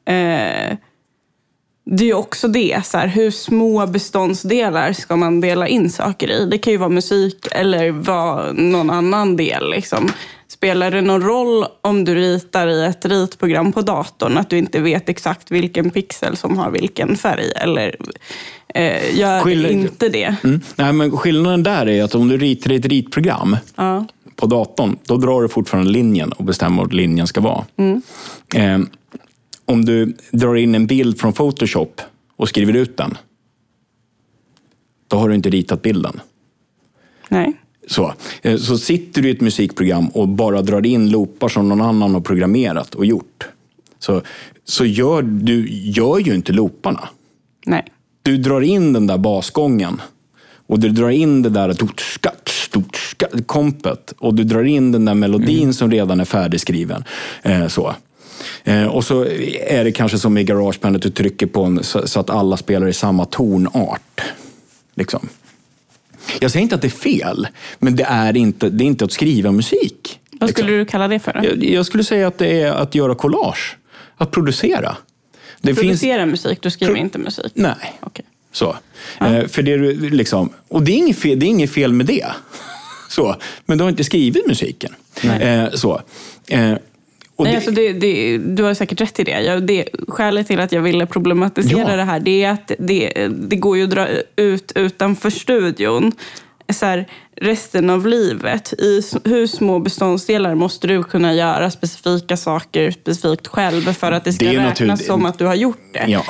[0.05, 0.77] eh,
[1.85, 6.47] det är också det, så här, hur små beståndsdelar ska man dela in saker i?
[6.47, 9.71] Det kan ju vara musik eller vara någon annan del.
[9.71, 10.11] Liksom.
[10.49, 14.81] Spelar det någon roll om du ritar i ett ritprogram på datorn att du inte
[14.81, 17.53] vet exakt vilken pixel som har vilken färg?
[17.57, 17.97] Eller
[18.75, 20.37] eh, gör Skill inte det?
[20.45, 20.61] Mm.
[20.77, 24.07] Nej, men skillnaden där är att om du ritar i ett ritprogram ja.
[24.37, 27.65] på datorn, då drar du fortfarande linjen och bestämmer vad linjen ska vara.
[27.77, 28.03] Mm.
[28.55, 28.89] Eh,
[29.73, 32.01] om du drar in en bild från Photoshop
[32.37, 33.19] och skriver ut den,
[35.09, 36.21] då har du inte ritat bilden.
[37.29, 37.53] Nej.
[37.87, 41.81] Så, eh, så sitter du i ett musikprogram och bara drar in loopar som någon
[41.81, 43.49] annan har programmerat och gjort,
[43.99, 44.23] så,
[44.65, 47.09] så gör du gör ju inte looparna.
[47.67, 47.85] Nej.
[48.23, 50.01] Du drar in den där basgången
[50.67, 51.77] och du drar in det där
[53.47, 55.73] kompet och du drar in den där melodin mm.
[55.73, 57.05] som redan är färdigskriven.
[57.43, 57.95] Eh, så.
[58.65, 59.25] Eh, och så
[59.61, 62.57] är det kanske som i Garageband att du trycker på en så, så, att alla
[62.57, 64.21] spelar i samma tonart.
[64.95, 65.29] Liksom.
[66.41, 69.13] Jag säger inte att det är fel, men det är inte, det är inte att
[69.13, 70.21] skriva musik.
[70.31, 70.79] Vad skulle liksom.
[70.79, 71.41] du kalla det för?
[71.45, 73.77] Jag, jag, skulle säga att det är att göra collage.
[74.17, 74.97] Att producera.
[75.61, 76.31] Det producera finns...
[76.31, 77.03] musik, du skriver Pro...
[77.03, 77.53] inte musik?
[77.55, 77.99] Nej.
[78.01, 78.25] Okay.
[78.53, 78.77] Så.
[79.19, 79.27] Ja.
[79.27, 79.77] Eh, för det,
[80.11, 82.27] liksom, och det är, inget fel, det är inget fel med det.
[83.09, 83.37] så.
[83.67, 84.95] Men du har inte skrivit musiken.
[85.23, 86.01] Eh, så.
[86.49, 86.75] Eh,
[87.43, 87.57] Nej, det...
[87.57, 89.41] Alltså det, det, du har säkert rätt i det.
[89.41, 89.89] Jag, det.
[90.09, 91.97] Skälet till att jag ville problematisera ja.
[91.97, 96.13] det här det är att det, det går ju att dra ut utanför studion.
[96.73, 98.73] Så här, resten av livet.
[98.73, 104.33] I hur små beståndsdelar måste du kunna göra specifika saker specifikt själv för att det
[104.33, 106.05] ska det räknas som att du har gjort det?
[106.09, 106.25] Ja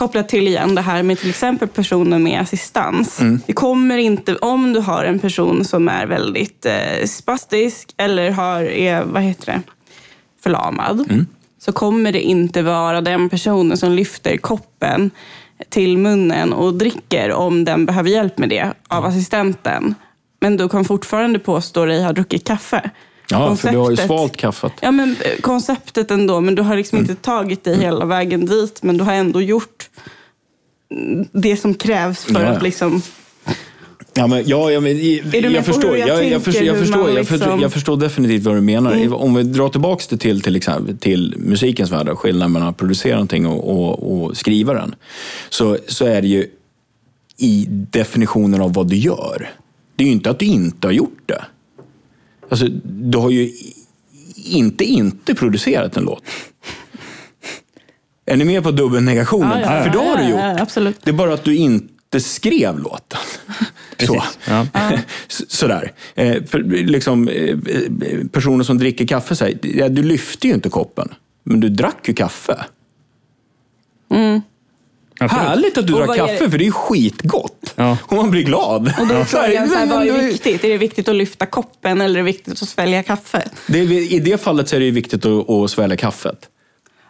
[0.00, 3.20] kopplat till igen det här med till exempel personer med assistans.
[3.20, 3.40] Mm.
[3.46, 8.62] Det kommer inte, om du har en person som är väldigt eh, spastisk eller har,
[8.62, 9.62] är, vad heter det,
[10.40, 11.26] förlamad mm.
[11.58, 15.10] så kommer det inte vara den personen som lyfter koppen
[15.68, 19.94] till munnen och dricker om den behöver hjälp med det av assistenten.
[20.40, 22.90] Men du kan fortfarande påstå dig ha druckit kaffe.
[23.30, 24.72] Ja, konceptet, för du har ju svalt kaffet.
[24.80, 26.40] Ja, men eh, konceptet ändå.
[26.40, 27.10] Men du har liksom mm.
[27.10, 28.82] inte tagit dig hela vägen dit.
[28.82, 29.90] Men du har ändå gjort
[31.32, 32.48] det som krävs för ja, ja.
[32.48, 33.02] att liksom
[34.14, 34.98] Ja, men, ja, ja, men,
[35.52, 38.54] jag, förstår, jag jag, jag, förstår, jag, förstår, jag, förstår, liksom- jag förstår definitivt vad
[38.54, 39.14] du menar.
[39.14, 43.14] Om vi drar tillbaka det till, till, exempel, till musikens värld, skillnaden mellan att producera
[43.14, 44.94] någonting och, och, och skriva den,
[45.48, 46.46] så, så är det ju
[47.36, 49.50] i definitionen av vad du gör.
[49.96, 51.44] Det är ju inte att du inte har gjort det.
[52.48, 53.52] Alltså, du har ju
[54.46, 56.22] inte inte producerat en låt.
[58.26, 59.60] Är ni med på dubbelnegationen?
[59.60, 60.96] Ja, ja, För då har du gjort.
[61.04, 63.19] Det är bara att du inte skrev låten.
[64.06, 64.22] Så.
[64.48, 64.66] Ja.
[65.28, 65.92] Sådär.
[66.14, 67.56] Eh, för, liksom, eh,
[68.32, 71.08] personer som dricker kaffe säger, ja, du lyfte ju inte koppen,
[71.44, 72.64] men du drack ju kaffe.
[75.22, 75.42] Absolut.
[75.42, 77.72] Härligt att du är kaffe, det- för det är skitgott.
[77.76, 77.98] Ja.
[78.02, 78.92] Och man blir glad.
[79.00, 80.64] Och då är frågan, så här, vad är viktigt?
[80.64, 83.48] Är det viktigt att lyfta koppen eller är det viktigt att svälja kaffe?
[83.66, 86.48] det är, I det fallet så är det ju viktigt att, att svälja kaffet.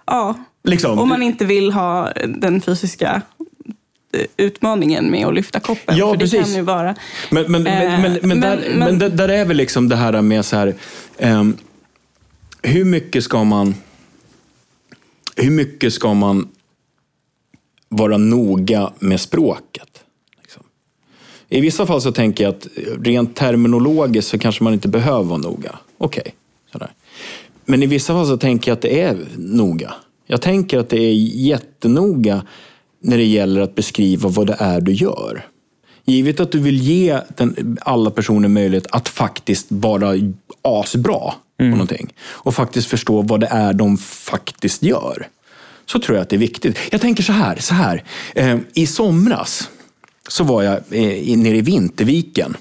[0.06, 0.34] Ja,
[0.64, 0.98] Liksom.
[0.98, 3.22] om man inte vill ha den fysiska
[4.36, 5.96] utmaningen med att lyfta koppen.
[5.96, 6.40] Ja, för det precis.
[6.40, 6.94] kan ju vara...
[7.30, 10.22] Men, men, men, Eh, men, men, där, men, där, där är väl liksom det här
[10.22, 10.74] med så här,
[11.18, 11.56] ehm,
[12.62, 13.74] hur mycket ska man
[15.36, 16.48] hur mycket ska man
[17.88, 20.04] vara noga med språket?
[20.42, 20.62] Liksom?
[21.48, 22.66] I vissa fall så tänker jag att
[23.06, 25.78] rent terminologiskt så kanske man inte behöver vara noga.
[25.98, 26.34] Okej,
[26.72, 26.92] sådär.
[27.64, 29.94] Men i vissa fall så tänker jag att det är noga.
[30.26, 32.42] Jag tänker att det är jättenoga
[33.02, 35.46] när det gäller att beskriva vad det är du gör.
[36.04, 40.14] Givet att du vill ge den, alla personer möjlighet att faktiskt vara
[40.62, 45.28] asbra på någonting och faktiskt förstå vad det är de faktiskt gör.
[45.86, 46.78] Så tror jag att det är viktigt.
[46.90, 48.04] Jag tänker så här, så här.
[48.34, 49.70] Eh, I somras
[50.28, 52.56] så var jag eh, i- nere i Vinterviken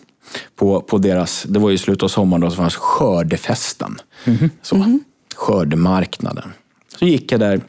[0.56, 3.98] på, på deras, det var ju slutet av sommaren då, så fanns skördefesten.
[4.62, 5.00] Så,
[5.36, 6.54] skördemarknaden.
[7.00, 7.62] Så gick jag där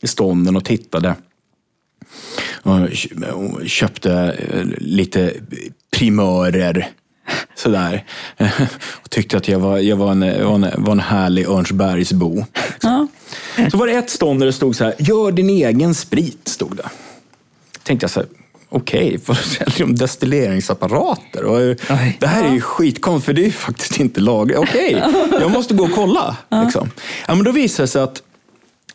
[0.00, 1.14] i stånden och tittade
[2.62, 4.12] och kö- och köpte
[4.52, 5.32] eh, lite
[5.90, 6.88] primörer.
[7.54, 8.04] Sådär.
[8.92, 12.44] Och tyckte att jag var, jag var, en, var, en, var en härlig Örnsbergsbo.
[12.82, 13.06] Ja.
[13.70, 16.76] Så var det ett stånd där det stod så här, gör din egen sprit, stod
[16.76, 16.88] det.
[17.82, 18.28] Tänkte jag så här,
[18.68, 21.44] okej, vad säljer de destilleringsapparater?
[21.44, 21.76] Och,
[22.18, 24.58] det här är ju skitkonstigt, för det är ju faktiskt inte lagligt.
[24.58, 25.04] Okej,
[25.40, 26.36] jag måste gå och kolla.
[26.64, 26.90] Liksom.
[27.28, 28.22] Ja, men då visade det sig att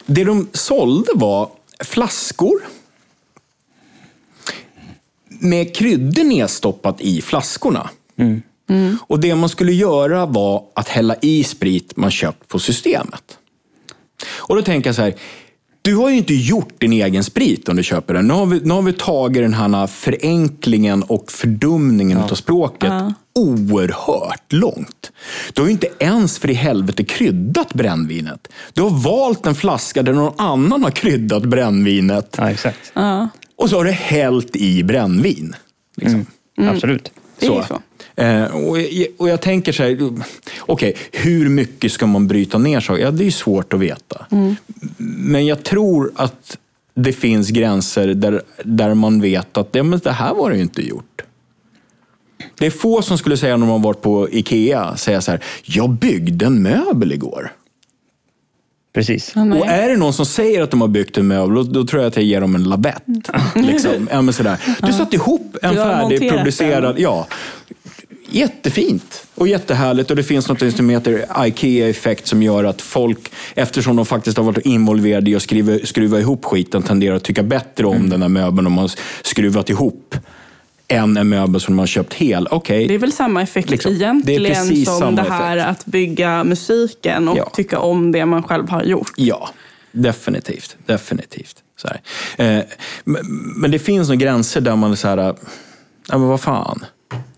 [0.06, 1.50] det de sålde var
[1.84, 2.62] flaskor
[5.42, 7.90] med kryddor nedstoppat i flaskorna.
[9.08, 13.38] Och det man skulle göra var att hälla i sprit man köpt på systemet.
[14.28, 15.14] Och då tänker jag så här,
[15.84, 18.28] du har ju inte gjort din egen sprit om du köper den.
[18.28, 22.92] Nu har vi, nu har vi tagit den här förenklingen och fördumningen av språket
[23.36, 25.12] oerhört långt.
[25.54, 28.48] Du har ju inte ens för i helvete kryddat brännvinet.
[28.74, 32.92] Du har valt en flaska där någon annan har kryddat brännvinet Ja, exakt.
[33.62, 35.56] Och så har du hällt i brännvin.
[35.98, 36.26] Liksom.
[36.58, 37.12] Absolut.
[37.40, 37.82] Det är ju så.
[38.16, 40.14] Eh, och, jag, och jag tänker så här,
[40.60, 43.04] okej, hur mycket ska man bryta ner saker?
[43.04, 44.26] Ja, det är svårt att veta.
[44.98, 46.58] Men jag tror att
[46.94, 50.62] det finns gränser där, där man vet att ja, men det här var det ju
[50.62, 51.22] inte gjort.
[52.58, 55.90] Det är få som skulle säga när man varit på Ikea, säga så här, jag
[55.90, 57.52] byggde en möbel igår.
[58.94, 59.36] Precis.
[59.36, 59.60] Nej.
[59.60, 62.02] Och är det någon som säger att de har byggt en möbel, då, då tror
[62.02, 63.04] jag att jag ger dem en lavett.
[63.56, 64.10] Liksom.
[64.12, 64.58] Ja, men sådär.
[64.82, 66.84] Du satte ihop en färdigproducerad...
[66.84, 66.96] den.
[66.98, 67.28] Ja,
[68.32, 70.10] jättefint och jättehärligt.
[70.10, 74.44] Och det finns något som heter IKEA-effekt som gör att folk, eftersom de faktiskt har
[74.44, 78.30] varit involverade i att skriva, skruva ihop skiten, tenderar att tycka bättre om den här
[78.30, 78.90] möbeln om man
[79.24, 80.16] skruvat ihop
[80.92, 82.48] än en möbel som man har köpt hel.
[82.52, 85.70] Okej, Det är väl samma effekt Liksom, det är egentligen precis som det här effekt.
[85.70, 87.50] att bygga musiken och Ja.
[87.54, 89.12] tycka om det man själv har gjort.
[89.16, 89.50] Ja,
[89.92, 90.78] definitivt.
[90.86, 91.56] Definitivt.
[91.82, 92.02] Så här.
[92.58, 92.64] Eh,
[93.04, 96.86] men, det finns några gränser där man är så här, ja men vad fan.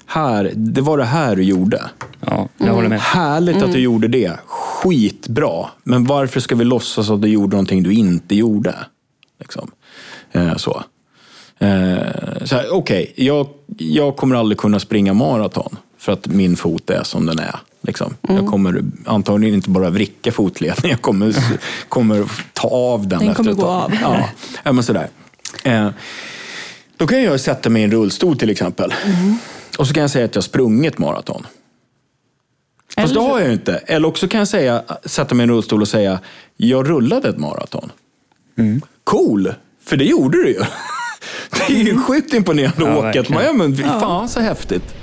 [0.06, 1.82] Här, det var det här du gjorde.
[2.26, 3.02] Ja, jag håller med.
[3.02, 4.32] Härligt att du gjorde det.
[4.48, 5.66] Skitbra.
[5.84, 8.76] Men varför ska vi låtsas att du gjorde någonting du inte gjorde?
[9.40, 9.72] Liksom.
[10.32, 10.84] Eh, så.
[11.64, 13.48] Eh, Okej, jag,
[13.78, 17.56] jag kommer aldrig kunna springa maraton för att min fot är som den är.
[17.82, 18.16] Liksom.
[18.22, 21.36] Jag kommer antagligen inte bara vricka fotleden, jag kommer,
[21.90, 23.94] kommer ta av den, Den efter kommer gå av.
[24.02, 24.30] Ja,
[24.64, 25.10] ja men sådär.
[25.64, 25.90] Eh,
[26.98, 28.94] då kan jag sätta mig i en rullstol till exempel.
[29.78, 31.48] Och så kan jag säga att jag har sprungit maraton.
[32.96, 33.76] Fast Eller det har jag ju inte.
[33.76, 36.20] Eller också kan jag säga, sätta mig i en rullstol och säga,
[36.58, 37.92] jag rullade ett maraton.
[39.04, 39.54] Cool,
[39.84, 40.62] för det gjorde du ju.
[41.68, 43.44] Det är ju sjukt imponerande Ja, att åka ett verkligen.
[43.46, 44.96] ja, men fy Fan så häftigt.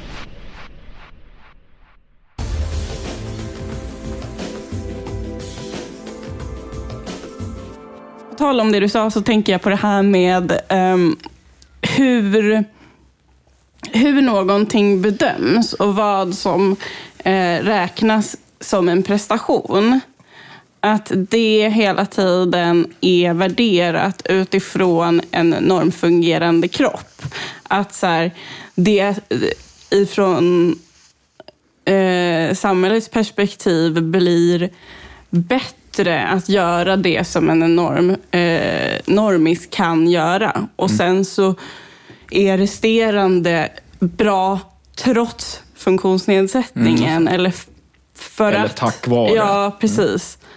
[8.31, 11.17] På tal om det du sa så tänker jag på det här med ehm,
[11.97, 12.65] hur
[13.93, 16.77] hur någonting bedöms och vad som
[17.19, 20.01] eh, räknas som en prestation.
[20.81, 27.23] Att det hela tiden är värderat utifrån en normfungerande kropp.
[27.63, 28.31] Att så här,
[28.75, 29.15] det
[29.91, 30.75] ifrån
[31.85, 34.71] eh, samhällets perspektiv blir
[35.31, 40.69] bättre att göra det som en norm, eh, normis kan göra.
[40.77, 40.99] Och mm.
[40.99, 41.55] sen så
[42.31, 43.69] är resterande
[43.99, 44.59] bra
[44.97, 47.23] trots funktionsnedsättningen.
[47.23, 47.35] Mm.
[47.35, 47.53] Eller,
[48.15, 49.35] för eller att, tack vare.
[49.35, 50.39] Ja, precis.
[50.41, 50.51] Mm.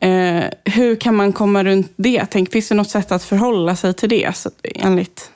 [0.00, 2.26] Eh, hur kan man komma runt det?
[2.26, 5.30] Tänk, finns det något sätt att förhålla sig till det så, enligt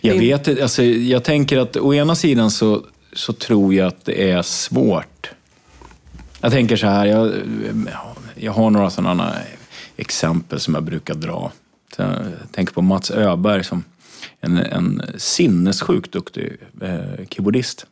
[0.00, 2.82] jag vet alltså, jag tänker att å ena sidan så,
[3.12, 5.30] så tror jag att det är svårt.
[6.40, 7.32] Jag tänker så här, jag,
[8.34, 9.34] jag har några sådana
[9.96, 11.52] exempel som jag brukar dra.
[11.96, 12.22] Jag
[12.52, 13.84] tänker på Mats Öberg som
[14.40, 17.86] en, en sinnessjukt duktig eh, keyboardist.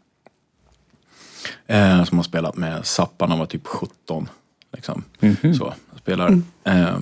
[1.66, 4.28] Eh, som har spelat med Zappa när han var typ 17.
[4.72, 5.04] Liksom.
[5.20, 5.58] Mm -hmm.
[5.58, 6.44] så, spelar mm.
[6.64, 6.96] eh,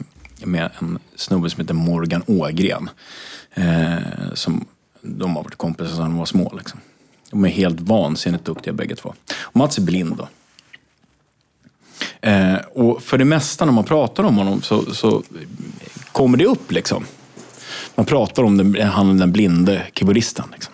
[0.44, 2.90] med en snubbe som heter Morgan Ågren.
[3.54, 3.98] Eh,
[4.34, 4.64] som
[5.02, 6.54] de har varit kompisar sedan de var små.
[6.58, 6.80] Liksom.
[7.30, 9.14] De är helt vansinnigt duktiga bägge två.
[9.40, 10.28] Och Mats är blind då.
[12.20, 15.22] Eh, och för det mesta när man pratar om honom så, så
[16.12, 17.04] kommer det upp liksom.
[17.94, 20.44] Man pratar om den, han den blinde keyboardisten.
[20.52, 20.72] Liksom.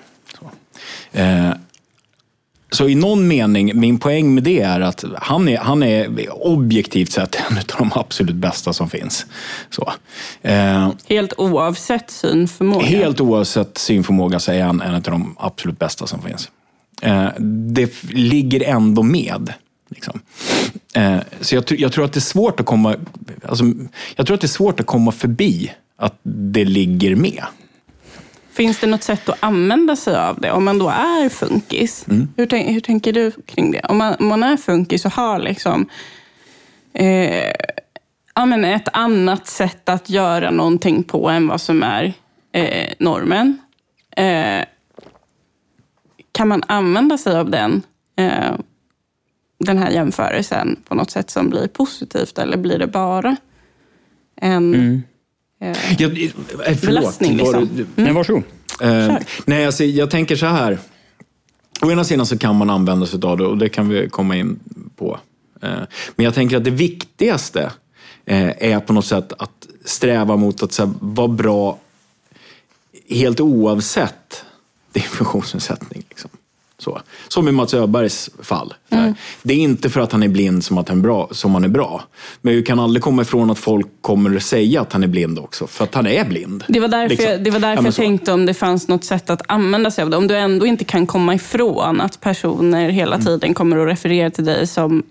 [1.12, 1.53] Eh,
[2.77, 7.12] så i någon mening, min poäng med det är att han är, han är objektivt
[7.12, 9.27] sett en av de absolut bästa som finns.
[9.70, 9.93] Så.
[10.43, 12.87] Eh, helt oavsett synförmåga?
[12.87, 16.51] Helt oavsett synförmåga så är han en av de absolut bästa som finns.
[17.03, 19.53] Eh, det ligger ändå med.
[19.89, 20.20] Liksom.
[20.95, 22.97] Eh, så jag, jag, tror att det är svårt att komma,
[23.49, 23.64] alltså,
[24.16, 27.43] jag tror att det är svårt att komma förbi att det ligger med.
[28.57, 32.07] Finns det något sätt att använda sig av det om man då är funkis?
[32.09, 32.28] Mm.
[32.36, 33.80] Hur, hur, tänker du kring det?
[33.80, 35.88] Om man, om man är funkis och har liksom,
[36.92, 37.52] eh,
[38.34, 42.12] ja, men ett annat sätt att göra någonting på än vad som är
[42.52, 43.59] eh, normen.
[44.16, 44.64] Eh,
[46.32, 47.82] kan man använda sig av den,
[48.16, 48.54] eh,
[49.59, 53.36] den här jämförelsen på något sätt som blir positivt eller blir det bara
[54.36, 55.02] en mm
[55.61, 56.22] eh, jag,
[56.66, 57.36] eh, belastning.
[57.36, 57.54] Liksom.
[57.54, 57.86] Mm.
[57.94, 58.42] Nej, varsågod.
[58.82, 60.78] Eh, nej, alltså, jag tänker så här.
[61.82, 64.36] Å ena sidan så kan man använda sig av det och det kan vi komma
[64.36, 64.59] in
[64.96, 65.18] på.
[65.62, 65.80] Eh,
[66.16, 67.72] men jag tänker att det viktigaste
[68.24, 71.78] eh, är på något sätt att sträva mot att här, vara bra
[73.09, 74.44] helt oavsett
[74.92, 76.04] din funktionsnedsättning.
[76.09, 76.30] Liksom.
[76.79, 77.01] Så.
[77.29, 78.74] Som i Mats Öbergs fall.
[78.91, 79.14] Mm.
[79.43, 81.29] Det är inte för att han är blind som att han är bra.
[81.31, 82.03] Som han är bra.
[82.41, 85.39] Men vi kan aldrig komma ifrån att folk kommer att säga att han är blind
[85.39, 85.66] också.
[85.66, 86.64] För att han är blind.
[86.68, 87.31] Det var därför, liksom.
[87.31, 90.03] jag, det var därför ja, jag tänkte om det fanns något sätt att använda sig
[90.05, 90.16] av det.
[90.16, 93.27] Om du ändå inte kan komma ifrån att personer hela mm.
[93.27, 95.03] tiden kommer att referera till dig som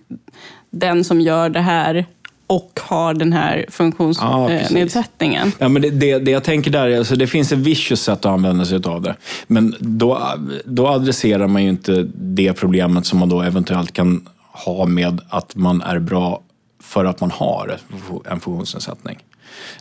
[0.70, 2.05] den som gör det här
[2.47, 5.47] och har den här funktionsnedsättningen.
[5.47, 8.01] Ja, ja, men det, det, det, jag tänker där, är alltså det finns ett vicious
[8.01, 9.15] sätt att använda sig av det.
[9.47, 10.21] Men då,
[10.65, 15.55] då adresserar man ju inte det problemet som man då eventuellt kan ha med att
[15.55, 16.41] man är bra
[16.81, 17.77] för att man har
[18.25, 19.17] en funktionsnedsättning.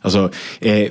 [0.02, 0.88] Alltså, eh,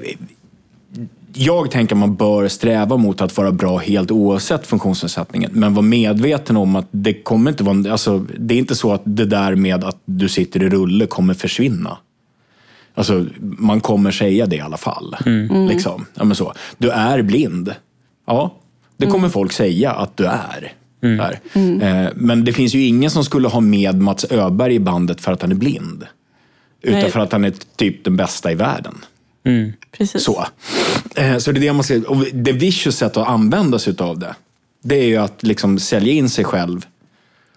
[1.35, 5.51] jag tänker att man bör sträva mot att vara bra helt oavsett funktionsnedsättningen.
[5.53, 7.91] Men vara medveten om att det kommer inte vara...
[7.91, 11.33] Alltså, det är inte så att det där med att du sitter i rulle kommer
[11.33, 11.97] försvinna.
[12.95, 15.15] Alltså, man kommer säga det i alla fall.
[15.25, 15.67] Mm.
[15.67, 16.05] Liksom.
[16.13, 16.53] Ja, så.
[16.77, 17.75] Du är blind.
[18.27, 18.55] Ja,
[18.97, 19.31] det kommer mm.
[19.31, 20.73] folk säga att du är.
[21.03, 21.25] Mm.
[21.53, 21.81] mm.
[21.81, 25.31] Eh, men det finns ju ingen som skulle ha med Mats Öberg i bandet för
[25.31, 26.05] att han är blind.
[26.81, 27.11] Utan Nej.
[27.11, 28.95] för att han är typ den bästa i världen.
[29.45, 29.73] Mm.
[29.91, 30.23] Precis.
[30.23, 30.47] Så.
[31.15, 32.09] Eh, så det är det man ser.
[32.09, 34.35] Och det vicious sätt att använda sig av det,
[34.83, 36.85] det är ju att liksom sälja in sig själv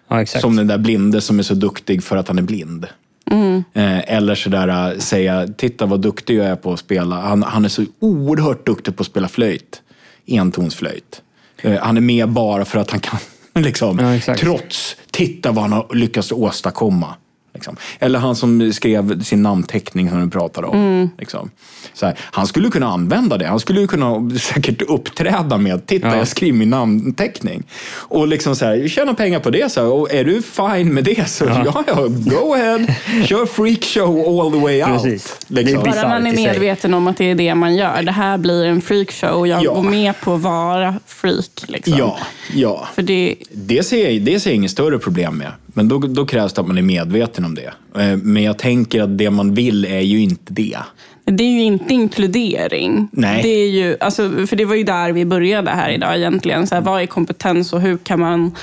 [0.07, 2.87] ja, som den där blinde som är så duktig för att han är blind.
[3.31, 3.63] Mm.
[3.73, 7.15] Eh, eller sådär äh, säga, titta vad duktig jag är på att spela.
[7.15, 9.81] Han, han är så oerhört duktig på att spela flöjt.
[10.27, 11.21] Entonsflöjt.
[11.61, 13.19] Eh, han är med bara för att han kan,
[13.63, 17.15] liksom, ja, trots, titta vad han har lyckats åstadkomma.
[17.57, 17.77] Liksom.
[17.99, 20.77] Eller han som skrev sin namnteckning som du pratade om.
[20.77, 21.09] Mm.
[21.17, 21.49] Liksom.
[21.93, 23.47] Så här, han skulle kunna använda det.
[23.47, 26.17] Han skulle kunna säkert uppträda med, titta ja.
[26.17, 27.63] jag skriver min namnteckning.
[27.89, 29.71] Och liksom så här, tjäna pengar på det.
[29.71, 32.87] Så här, och är du fine med det så ja, ja, ja go ahead.
[33.25, 35.03] Kör freakshow all the way out.
[35.03, 35.37] Precis.
[35.47, 35.83] Liksom.
[35.83, 38.03] Bara man är medveten om att det är det man gör.
[38.03, 39.47] Det här blir en freakshow.
[39.47, 39.73] Jag ja.
[39.73, 41.63] går med på att vara freak.
[41.67, 41.97] Liksom.
[41.97, 42.17] Ja,
[42.53, 42.87] ja.
[42.95, 43.35] För det...
[43.51, 45.51] Det, ser jag, det ser jag inget större problem med.
[45.77, 47.73] Men då, då krävs det att man är medveten om det.
[48.01, 50.77] Eh, men jag tänker att det man vill är ju inte det.
[51.25, 53.07] Det är ju inte inkludering.
[53.11, 53.43] Nej.
[53.43, 56.67] Det är ju, alltså, för det var ju där vi började här idag egentligen.
[56.67, 58.55] Så här, vad är kompetens och hur kan man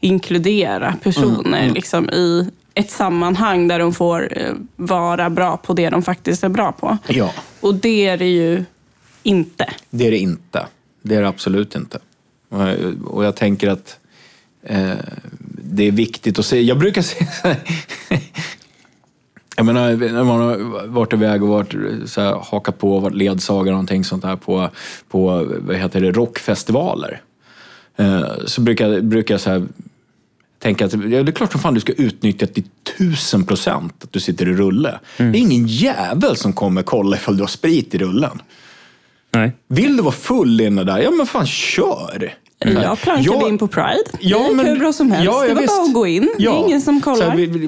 [0.00, 6.02] inkludera personer liksom, i ett sammanhang där de får eh, vara bra på det de
[6.02, 6.98] faktiskt är bra på.
[7.08, 7.32] Ja.
[7.60, 8.64] Och det är det ju
[9.22, 9.70] inte.
[9.90, 10.66] Det är det inte.
[11.02, 11.98] Det är det absolut inte.
[12.48, 13.98] Och jag, och jag tänker att
[14.62, 14.90] eh,
[15.70, 16.60] det är viktigt att se.
[16.60, 17.56] Jag brukar säga.
[19.56, 21.74] Jag menar, när man har varit iväg och varit,
[22.06, 24.68] så här, hakat på och varit ledsagare och någonting sånt där på,
[25.08, 27.22] på vad heter det, rockfestivaler.
[27.96, 29.66] Eh, så brukar, brukar jag så här,
[30.58, 32.64] tänka att ja, det är klart som fan du ska utnyttja till
[32.98, 35.00] tusen procent att du sitter i rulle.
[35.16, 38.42] Det är ingen jävel som kommer kolla ifall du har sprit i rullen.
[39.30, 39.52] Nej.
[39.68, 42.34] Vill du vara full inne där, ja men fan kör!
[42.64, 44.04] Jag plankade Ja, in på Pride.
[44.20, 45.24] Ja, det gick men- hur bra som helst.
[45.26, 45.76] ja, ja, det var visst.
[45.76, 46.30] bara att gå in.
[46.38, 47.36] Det är ingen som Så här, kollar.
[47.36, 47.66] vi, vi,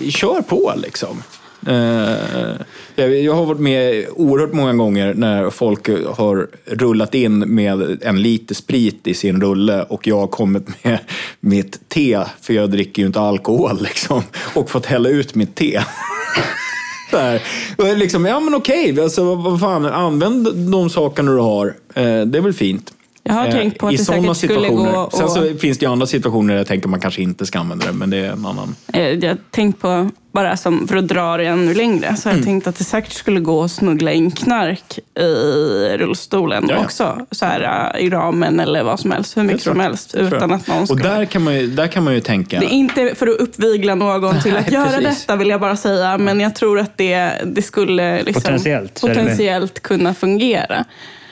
[0.00, 1.22] vi, kör på liksom.
[1.66, 8.22] Eh, jag, har varit med oerhört många gånger när folk har rullat in med en
[8.22, 10.98] liter sprit i sin rulle och jag har kommit med
[11.40, 14.22] mitt te, för jag dricker ju inte alkohol, liksom,
[14.54, 15.80] och fått hälla ut mitt te.
[17.12, 17.42] Här.
[17.78, 21.66] Och liksom, ja men okej, alltså, vad fan, använd de sakerna du har.
[21.94, 22.92] Eh, det är väl fint.
[23.26, 24.92] Jag har Eh, tänkt på att i det sådana säkert skulle situationer.
[24.92, 27.46] gå och- Sen så finns det ju andra situationer där jag tänker man kanske inte
[27.46, 28.76] ska använda det, men det är en annan.
[28.92, 32.32] Eh, Jag har tänkt på, bara som för att dra det ännu längre, så har
[32.32, 32.44] jag Mm.
[32.44, 36.84] tänkt att det säkert skulle gå att smuggla in knark i rullstolen Ja, ja.
[36.84, 37.26] också.
[37.30, 40.14] Så här, äh, I ramen eller vad som helst, hur mycket som helst.
[40.14, 40.94] Utan att någon ska...
[40.94, 42.60] Och där kan man ju, där kan man ju tänka...
[42.60, 45.20] Det är inte för att uppvigla någon till att Nej, göra precis.
[45.20, 46.18] detta, vill jag bara säga.
[46.18, 50.84] Men jag tror att det, det skulle liksom Potentiellt, potentiellt kunna fungera.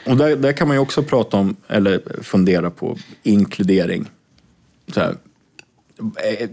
[0.07, 4.11] Och där, där kan man ju också prata om, eller fundera på, inkludering.
[4.94, 5.16] Så här,
[6.00, 6.48] eh,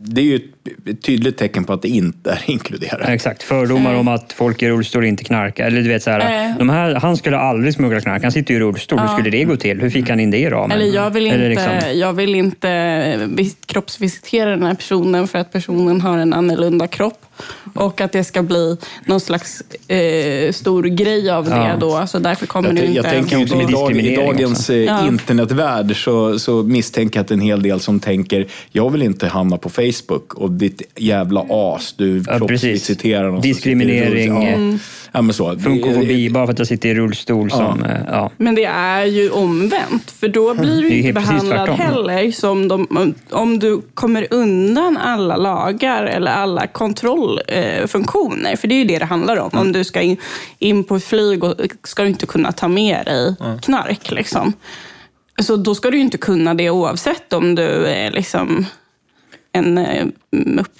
[0.00, 0.52] det är ju
[0.86, 3.04] ett- tydligt tecken på att det inte är inkludera.
[3.04, 5.66] Exakt, fördomar om att folk i rullstol inte knarkar.
[5.66, 6.54] Eller du vet så här, Nej.
[6.58, 8.98] de här, han skulle aldrig smuggla knark, han sitter ju i rullstol.
[8.98, 9.80] Hur skulle det gå till?
[9.80, 10.72] Hur fick han in det i ramen?
[10.78, 15.38] Eller jag vill Eller inte, liksom- jag vill inte vis- kroppsvisitera den här personen för
[15.38, 17.18] att personen har en annorlunda kropp.
[17.74, 21.76] Och att det ska bli någon slags eh, stor grej av det Ja.
[21.80, 22.06] då.
[22.06, 22.96] Så därför kommer Jag, det inte...
[22.96, 25.06] jag tänker ju i, dag, i dagens eh, Ja.
[25.08, 29.26] internetvärld så, så misstänker jag att det en hel del som tänker jag vill inte
[29.28, 34.72] hamna på Facebook och ditt jävla as, du Ja, kroppsvisiterar någon Diskriminering, sitter i rull-
[34.72, 34.78] Ja.
[35.12, 35.58] ja, men så.
[35.58, 37.50] Funkofobi, bara för att jag sitter i rullstol.
[37.50, 38.30] Som, eh, ja.
[38.36, 43.58] Men det är ju omvänt, för då blir du inte behandlad heller som de, om
[43.58, 48.56] du kommer undan alla lagar eller alla kontrollfunktioner.
[48.56, 49.50] För det är ju det det handlar om.
[49.52, 50.16] Om du ska in,
[50.58, 54.10] in på ett flyg och ska du inte kunna ta med dig knark.
[54.10, 54.52] Liksom.
[55.42, 58.66] Så då ska du ju inte kunna det oavsett om du är liksom
[59.54, 60.72] en eh, mupp.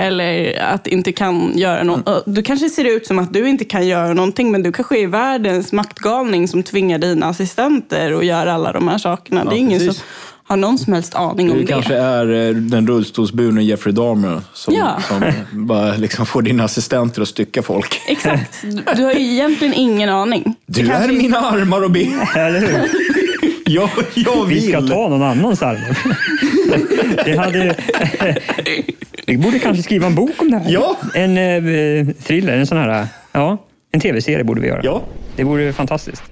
[0.00, 2.22] Eller att inte kan göra något.
[2.26, 5.06] Du kanske ser ut som att du inte kan göra någonting, men du kanske är
[5.06, 9.44] världens maktgalning som tvingar dina assistenter att göra alla de här sakerna.
[9.44, 9.96] det är ingen precis.
[9.96, 10.06] som
[10.44, 11.72] har någon som helst aning om Det det.
[11.72, 14.98] kanske är eh, den rullstolsburne Jeffrey Dahmer som, Ja.
[15.08, 15.32] som
[15.66, 18.00] bara liksom får dina assistenter att stycka folk.
[18.08, 18.62] Exakt.
[18.62, 20.54] Du, du har ju egentligen ingen aning.
[20.66, 22.20] Du är mina armar och ben.
[22.36, 22.88] Eller hur?
[23.66, 24.90] Jag, jag Vi ska vill.
[24.90, 25.96] ta någon annans armar.
[27.24, 27.76] Det hade...
[29.26, 30.72] Vi borde kanske skriva en bok om det här.
[30.72, 30.96] Ja.
[31.14, 33.06] En eh, thriller, en sån här...
[33.32, 33.58] Ja,
[33.92, 34.80] en tv-serie borde vi göra.
[34.84, 35.02] Ja.
[35.36, 36.22] Det vore fantastiskt.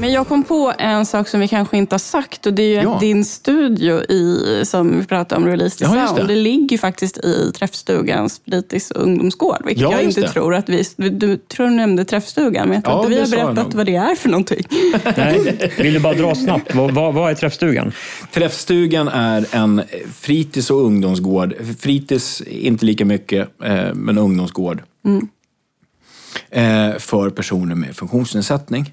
[0.00, 2.66] Men jag kom på en sak som vi kanske inte har sagt och det är
[2.68, 2.94] ju Ja.
[2.94, 6.34] att din studio i, som vi pratade om, Release the Ja, Sound, det.
[6.34, 6.40] det.
[6.40, 9.62] ligger ju faktiskt i Träffstugans fritids och ungdomsgård.
[9.64, 10.28] Vilket Ja, jag inte det.
[10.28, 10.84] tror att vi...
[10.96, 13.94] Du, tror du nämnde Träffstugan, men jag tror Ja, inte vi har berättat vad det
[13.96, 14.64] är för någonting.
[15.16, 16.74] Nej, vill du bara dra snabbt?
[16.74, 17.92] Vad, vad, vad är träffstugan?
[18.32, 19.82] Träffstugan är en
[20.14, 21.54] fritids och ungdomsgård.
[21.80, 24.82] Fritids inte lika mycket, eh, men ungdomsgård.
[26.50, 28.92] Eh, för personer med funktionsnedsättning.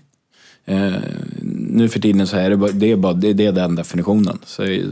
[0.66, 0.94] Eh,
[1.42, 4.40] nu för tiden så är det, bara, det, är bara, det, det är den definitionen.
[4.46, 4.86] Så, eh,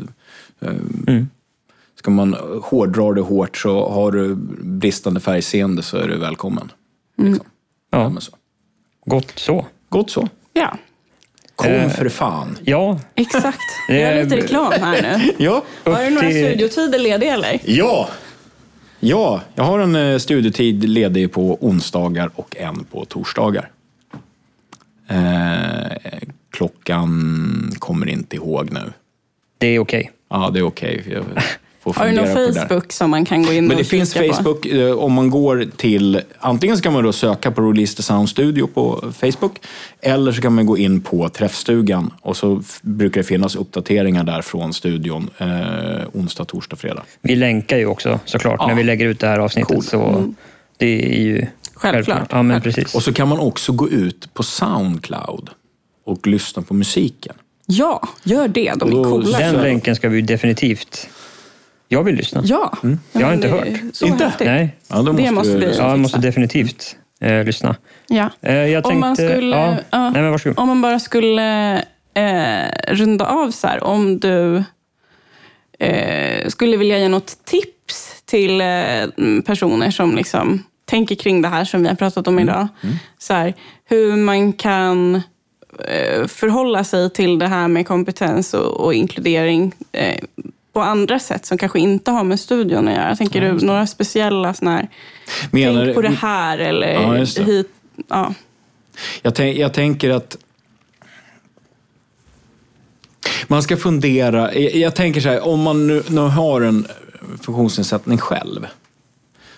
[1.95, 6.72] Ska man hårdra det hårt så har du bristande färgseende så är du välkommen.
[7.18, 7.45] Liksom.
[7.91, 8.31] Ja, så.
[9.06, 9.65] gott så.
[9.89, 10.27] Gott så.
[10.53, 10.77] Ja,
[11.56, 11.89] Kom Eh.
[11.89, 12.57] för fan.
[12.64, 13.60] Ja, exakt.
[13.88, 15.34] Det Gör är- lite reklam här nu.
[15.45, 15.64] Ja.
[15.84, 17.60] Har du några till- studiotider lediga eller?
[17.65, 18.10] Ja!
[18.99, 23.69] Ja, jag har en eh, studietid ledig på onsdagar och en på torsdagar.
[25.07, 25.97] Eh,
[26.51, 28.93] klockan kommer inte ihåg nu.
[29.57, 30.11] det är okej.
[30.30, 31.17] Ja, det är okej.
[31.84, 32.53] Får Har du någon på.
[32.53, 34.34] Facebook som man kan gå in Men och det finns kika på?
[34.34, 38.30] Facebook, eh, om man går till, antingen ska man då söka på Release the Sound
[38.30, 39.61] Studio på Facebook,
[40.01, 44.41] eller så kan man gå in på Träffstugan och så brukar det finnas uppdateringar där
[44.41, 45.47] från studion eh,
[46.13, 47.03] onsdag, torsdag, fredag.
[47.21, 48.67] Vi länkar ju också såklart Ja.
[48.67, 49.73] när vi lägger ut det här avsnittet.
[49.75, 49.84] Cool.
[49.84, 50.34] Så
[50.77, 51.45] det är ju
[51.91, 52.27] Självklart.
[52.31, 52.95] Ja, men precis.
[52.95, 55.49] Och så kan man också gå ut på Soundcloud
[56.05, 57.35] och lyssna på musiken.
[57.65, 58.73] Ja, gör det.
[58.76, 59.38] De är coola.
[59.39, 61.07] Den länken ska vi definitivt...
[61.88, 62.41] Jag vill lyssna.
[62.45, 62.77] Ja.
[63.11, 63.68] Jag har inte hört.
[63.93, 64.26] Så Inte?
[64.26, 64.47] häftigt.
[64.47, 64.76] Nej.
[64.88, 67.76] Ja, då Det måste vi- Ja, jag måste definitivt eh, lyssna.
[68.07, 68.30] Ja.
[68.41, 70.10] Eh, jag Om tänkte, man skulle- Ja, ja.
[70.10, 70.60] Nej, men varsågod.
[70.60, 71.73] Om man bara skulle
[72.14, 73.84] eh, runda av så här.
[73.84, 74.64] Om du
[75.80, 78.68] eh, skulle vilja ge något tips till eh,
[79.45, 80.64] personer som liksom
[80.94, 82.68] tänker kring det här som vi har pratat om idag.
[83.18, 83.53] Så här,
[83.86, 85.15] hur man kan
[85.80, 90.20] eh, förhålla sig till det här med kompetens och, och inkludering eh,
[90.74, 93.15] på andra sätt som kanske inte har med studion att göra.
[93.15, 94.90] Tänker du några speciella såna här,
[95.52, 97.44] Menar- tänk på det här eller Ja, det.
[97.44, 97.70] hit.
[98.07, 98.34] Ja.
[99.22, 100.38] Jag, tän- jag tänker att
[103.48, 104.53] man ska fundera.
[104.56, 106.88] Jag, jag tänker så här, om man nu, nu har en
[107.41, 108.68] funktionsnedsättning själv.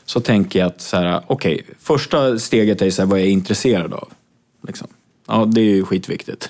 [0.05, 3.31] Så tänker jag att så här, okej, första steget är så här, vad jag är
[3.31, 4.09] intresserad av.
[4.67, 4.87] Liksom.
[5.27, 6.49] Ja, det är ju skitviktigt.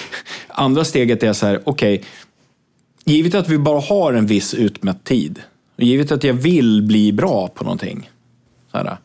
[0.48, 2.04] Andra steget är så här, okej,
[3.04, 5.40] givet att vi bara har en viss utmätt tid.
[5.76, 8.10] Och givet att jag vill bli bra på någonting.
[8.72, 8.96] Så här,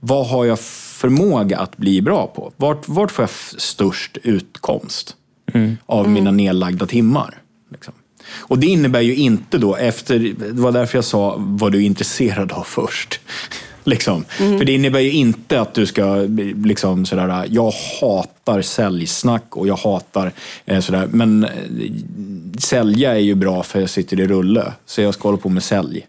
[0.00, 2.52] vad har jag förmåga att bli bra på?
[2.56, 3.30] Vart, vart får jag
[3.60, 5.16] störst utkomst
[5.86, 7.42] av mina nedlagda timmar?
[7.70, 7.94] Liksom.
[8.38, 11.82] Och det innebär ju inte då, efter, det var därför jag sa vad du är
[11.82, 13.20] intresserad av först.
[13.84, 14.24] liksom.
[14.28, 16.26] För det innebär ju inte att du ska,
[16.64, 20.32] liksom sådär, jag hatar säljsnack och jag hatar
[20.66, 21.50] eh, sådär, men eh,
[22.58, 25.62] sälja är ju bra för jag sitter i rulle, så jag ska hålla på med
[25.62, 26.06] sälj.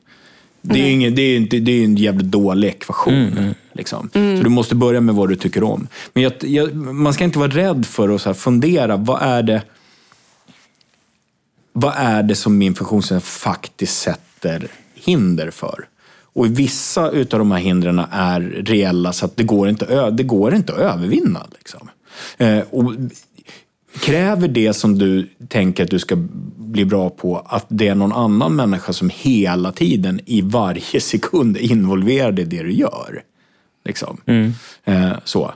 [0.61, 3.53] Det är ju ingen, det är, det är en jävligt dålig ekvation.
[3.73, 4.09] Liksom.
[4.13, 5.87] Så du måste börja med vad du tycker om.
[6.13, 9.61] Men jag, jag, man ska inte vara rädd för att så fundera, vad är det
[11.79, 15.87] vad är det som min funktionsnedsättning faktiskt sätter hinder för?
[16.19, 20.55] Och vissa utav de här hindren är reella så att det går inte, det går
[20.55, 21.47] inte att övervinna.
[21.57, 21.89] Liksom.
[22.37, 22.93] Eh, och
[23.99, 26.15] kräver det som du tänker att du ska
[26.57, 31.57] bli bra på att det är någon annan människa som hela tiden i varje sekund
[31.57, 33.23] är involverad i det du gör?
[33.85, 34.17] Liksom.
[34.85, 35.53] Eh, så.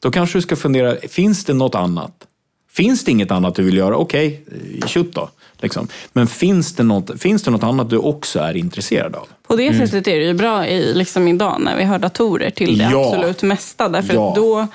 [0.00, 2.26] Då kanske du ska fundera, finns det något annat?
[2.70, 3.96] Finns det inget annat du vill göra?
[3.96, 5.30] Okej, okay, tjutt då.
[5.60, 5.88] Liksom.
[6.12, 9.28] Men finns det, något, finns det något annat du också är intresserad av?
[9.46, 12.78] På det sättet är det ju bra i, liksom idag när vi har datorer till
[12.78, 13.06] det Ja.
[13.06, 13.88] absolut mesta.
[13.88, 14.28] Därför Ja.
[14.28, 14.66] att då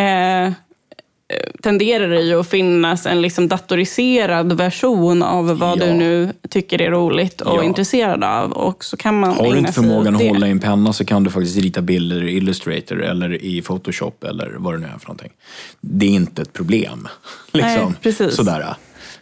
[0.00, 0.52] eh,
[1.62, 5.84] tenderar det ju att finnas en liksom datoriserad version av vad Ja.
[5.86, 7.62] du nu tycker är roligt och Ja.
[7.64, 8.52] intresserad av.
[8.52, 11.24] Och så kan man Har du inte förmågan att hålla i en penna så kan
[11.24, 15.06] du faktiskt rita bilder i Illustrator eller i Photoshop eller vad det nu är för
[15.06, 15.32] någonting.
[15.80, 17.08] Det är inte ett problem.
[17.52, 17.84] Liksom.
[17.84, 18.34] Nej, precis.
[18.36, 18.74] Sådär.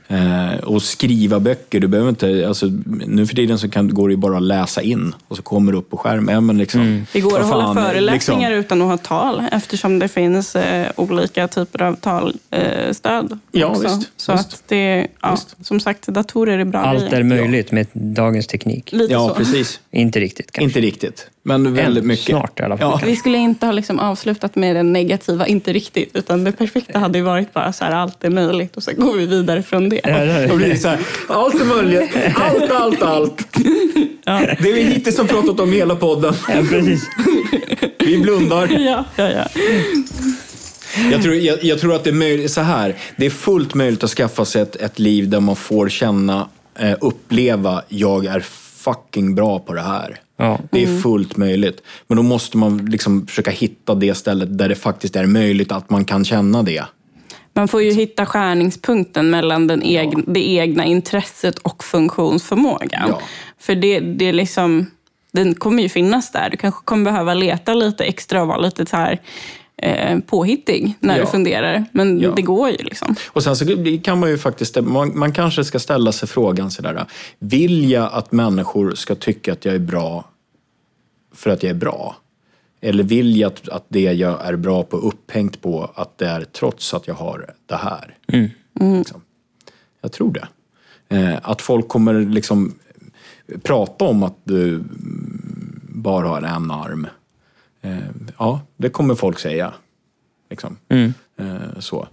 [0.08, 2.66] Eh, och skriva böcker, du behöver inte, alltså,
[3.06, 5.72] nu för tiden så kan, går det ju bara att läsa in och så kommer
[5.72, 6.34] det upp på skärmen.
[6.34, 8.64] Ja, men liksom, Det går att hålla fan, föreläsningar liksom.
[8.64, 13.32] utan att ha tal eftersom det finns eh, olika typer av talstöd.
[13.32, 13.82] Eh, Ja, också.
[13.82, 14.52] visst, Så visst.
[14.52, 15.66] att det, ja, Visst.
[15.66, 18.92] som sagt, datorer är bra Allt är möjligt med dagens teknik.
[18.92, 19.34] Lite Ja, så.
[19.34, 19.80] precis.
[19.90, 20.64] Inte riktigt kanske.
[20.64, 22.24] Inte riktigt, men väldigt Än, mycket.
[22.26, 22.98] snart i alla fall.
[23.02, 23.06] Ja.
[23.06, 26.10] Vi skulle inte ha liksom avslutat med den negativa, inte riktigt.
[26.16, 29.16] Utan det perfekta hade ju varit bara så här, allt är möjligt och sen går
[29.16, 30.00] vi vidare från det.
[30.04, 30.98] Ja, det är- blir det så här,
[31.28, 33.46] allt är möjligt, allt, allt, allt.
[34.24, 34.30] Det
[34.70, 36.34] är vi hittills har pratat om i hela podden.
[36.48, 37.08] ja, precis.
[37.98, 38.66] Vi blundar.
[38.80, 39.44] Ja, ja, ja.
[41.12, 44.04] Jag tror, jag, jag tror att det är möjligt, så här, det är fullt möjligt
[44.04, 46.48] att skaffa sig ett, ett liv där man får känna,
[46.78, 48.40] eh, uppleva, jag är
[48.76, 50.18] fucking bra på det här.
[50.36, 50.58] Ja.
[50.70, 51.82] Det är fullt möjligt.
[52.06, 55.90] Men då måste man liksom försöka hitta det stället där det faktiskt är möjligt att
[55.90, 56.84] man kan känna det.
[57.52, 63.08] Man får ju hitta skärningspunkten mellan den egna, det egna intresset och funktionsförmågan.
[63.08, 63.20] Ja.
[63.58, 64.90] För det, det är liksom,
[65.32, 66.50] den kommer ju finnas där.
[66.50, 69.20] Du kanske kommer behöva leta lite extra och vara lite så här,
[69.84, 71.24] eh, påhittig när Ja.
[71.24, 71.84] du funderar.
[71.92, 72.32] Men Ja.
[72.36, 73.14] det går ju liksom.
[73.28, 73.64] Och sen så
[74.04, 77.06] kan man ju faktiskt, man, man kanske ska ställa sig frågan sådär,
[77.38, 80.24] vill jag att människor ska tycka att jag är bra
[81.34, 82.16] för att jag är bra?
[82.80, 86.44] Eller vill jag att, att det jag är bra på upphängt på att det är
[86.44, 88.16] trots att jag har det här?
[88.98, 89.20] Liksom.
[90.02, 90.48] Jag tror det.
[91.16, 92.74] Eh, att folk kommer liksom
[93.62, 97.06] prata om att du mm, bara har en arm.
[97.84, 97.98] Eh,
[98.38, 99.72] ja, det kommer folk säga.
[100.50, 100.76] Liksom.
[100.88, 102.08] Eh, så.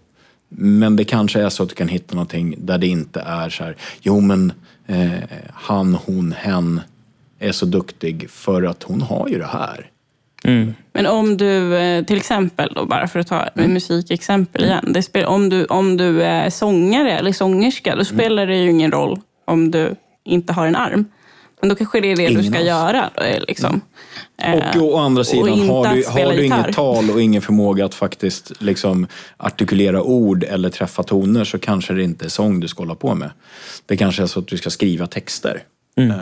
[0.50, 3.64] Men det kanske är så att du kan hitta någonting där det inte är så
[3.64, 4.54] här, jo men
[4.88, 5.12] eh,
[5.54, 6.82] han, hon, hen
[7.40, 9.90] är så duktig för att hon har ju det här.
[10.44, 10.74] Mm.
[10.94, 13.74] Men om du, eh, till exempel, då, bara för att ta Mm.
[13.74, 14.94] musikexempel igen.
[14.94, 17.98] Det spel, om, du, om du är sångare eller sångerska, Mm.
[18.00, 21.06] då spelar det ju ingen roll om du inte har en arm.
[21.62, 22.68] Men då kanske det är det du Ingen ska alls.
[22.68, 23.10] göra.
[23.16, 23.82] Eh, liksom.
[24.44, 27.86] Eh, Och å andra sidan, inte har du, har du inget tal och ingen förmåga
[27.86, 29.08] att faktiskt liksom
[29.38, 33.16] artikulera ord eller träffa toner så kanske det inte är sång du ska hålla på
[33.16, 33.32] med.
[33.86, 35.64] Det kanske är så att du ska skriva texter.
[35.98, 36.12] Mm.
[36.12, 36.18] Eh,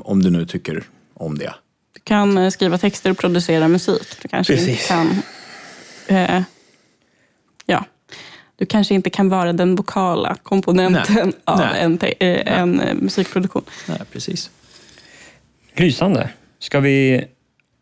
[0.00, 0.82] om du nu tycker
[1.14, 1.54] om det.
[1.94, 4.02] Du kan eh, skriva texter och producera musik.
[4.22, 4.88] Du kanske inte Precis.
[4.88, 5.22] kan...
[6.06, 6.42] Eh,
[7.66, 7.84] ja.
[8.56, 11.32] Du kanske inte kan vara den vokala komponenten Nej.
[11.44, 11.80] av Nej.
[11.80, 13.62] en, te- eh, en eh, musikproduktion.
[13.86, 14.50] Nej, precis.
[15.80, 16.30] Lysande.
[16.58, 17.24] Ska vi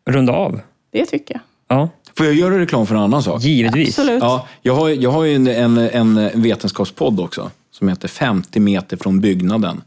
[0.06, 0.60] runda av?
[0.92, 1.40] Det tycker jag.
[1.78, 3.42] Ja, Får jag göra reklam för en annan sak?
[3.42, 3.98] givetvis.
[3.98, 4.22] Absolut.
[4.22, 8.96] Ja, jag har, jag har ju en, en, en vetenskapspodd också som heter 50 meter
[8.96, 9.82] från byggnaden.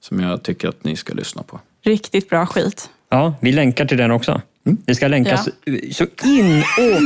[0.00, 1.60] Som jag tycker att ni ska lyssna på.
[1.84, 2.90] Riktigt bra skit.
[3.08, 4.42] Ja, vi länkar till den också.
[4.66, 4.78] Mm.
[4.84, 5.48] Det ska länkas
[5.92, 7.00] så in och...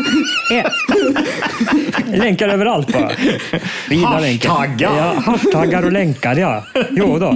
[2.12, 3.10] länkar överallt bara.
[3.90, 4.48] Gillar länkar.
[4.50, 4.96] Hashtaggar.
[4.96, 6.64] Ja, hashtaggar och länkar, ja.
[6.90, 7.28] Jo då.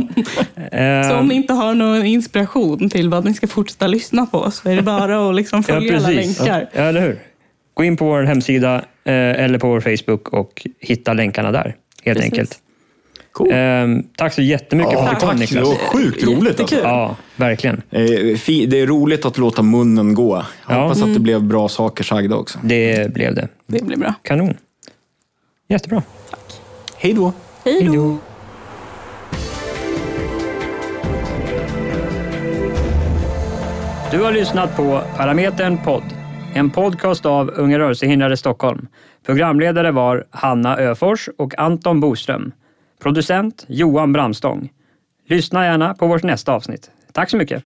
[0.78, 4.51] Eh, Så om ni inte har någon inspiration till vad ni ska fortsätta lyssna på
[4.51, 6.39] så är det bara att liksom ja, följa alla precis.
[6.39, 6.69] länkar.
[6.73, 7.19] Ja, eller hur?
[7.74, 8.74] Gå in på vår hemsida
[9.05, 11.74] eh, eller på vår Facebook och hitta länkarna där,
[12.05, 12.32] helt Precis.
[12.32, 12.59] enkelt.
[13.33, 13.51] Cool.
[13.53, 13.87] Eh,
[14.17, 15.39] tack så jättemycket för att du kom, tack.
[15.39, 15.69] Det Niklas.
[15.69, 16.77] var sjukt roligt alltså.
[16.77, 17.77] Ja, verkligen.
[17.91, 18.03] Eh,
[18.69, 20.37] Det är roligt att låta munnen gå.
[20.69, 20.83] Jag Ja.
[20.83, 22.59] hoppas att det blev bra saker sagda också.
[22.63, 23.49] Det blev det.
[23.67, 24.15] Det blir bra.
[24.23, 24.55] Kanon.
[25.69, 26.03] Jättebra.
[26.97, 27.33] Hej då!
[27.65, 28.17] Hej då!
[34.11, 36.03] Du har lyssnat på Parametern podd,
[36.55, 38.87] en podcast av Unga rörelsehindrade Stockholm.
[39.27, 42.53] Programledare var Hanna Öfors och Anton Boström.
[43.03, 44.73] Producent Johan Bramstång.
[45.27, 46.91] Lyssna gärna på vårt nästa avsnitt.
[47.12, 47.62] Tack så mycket!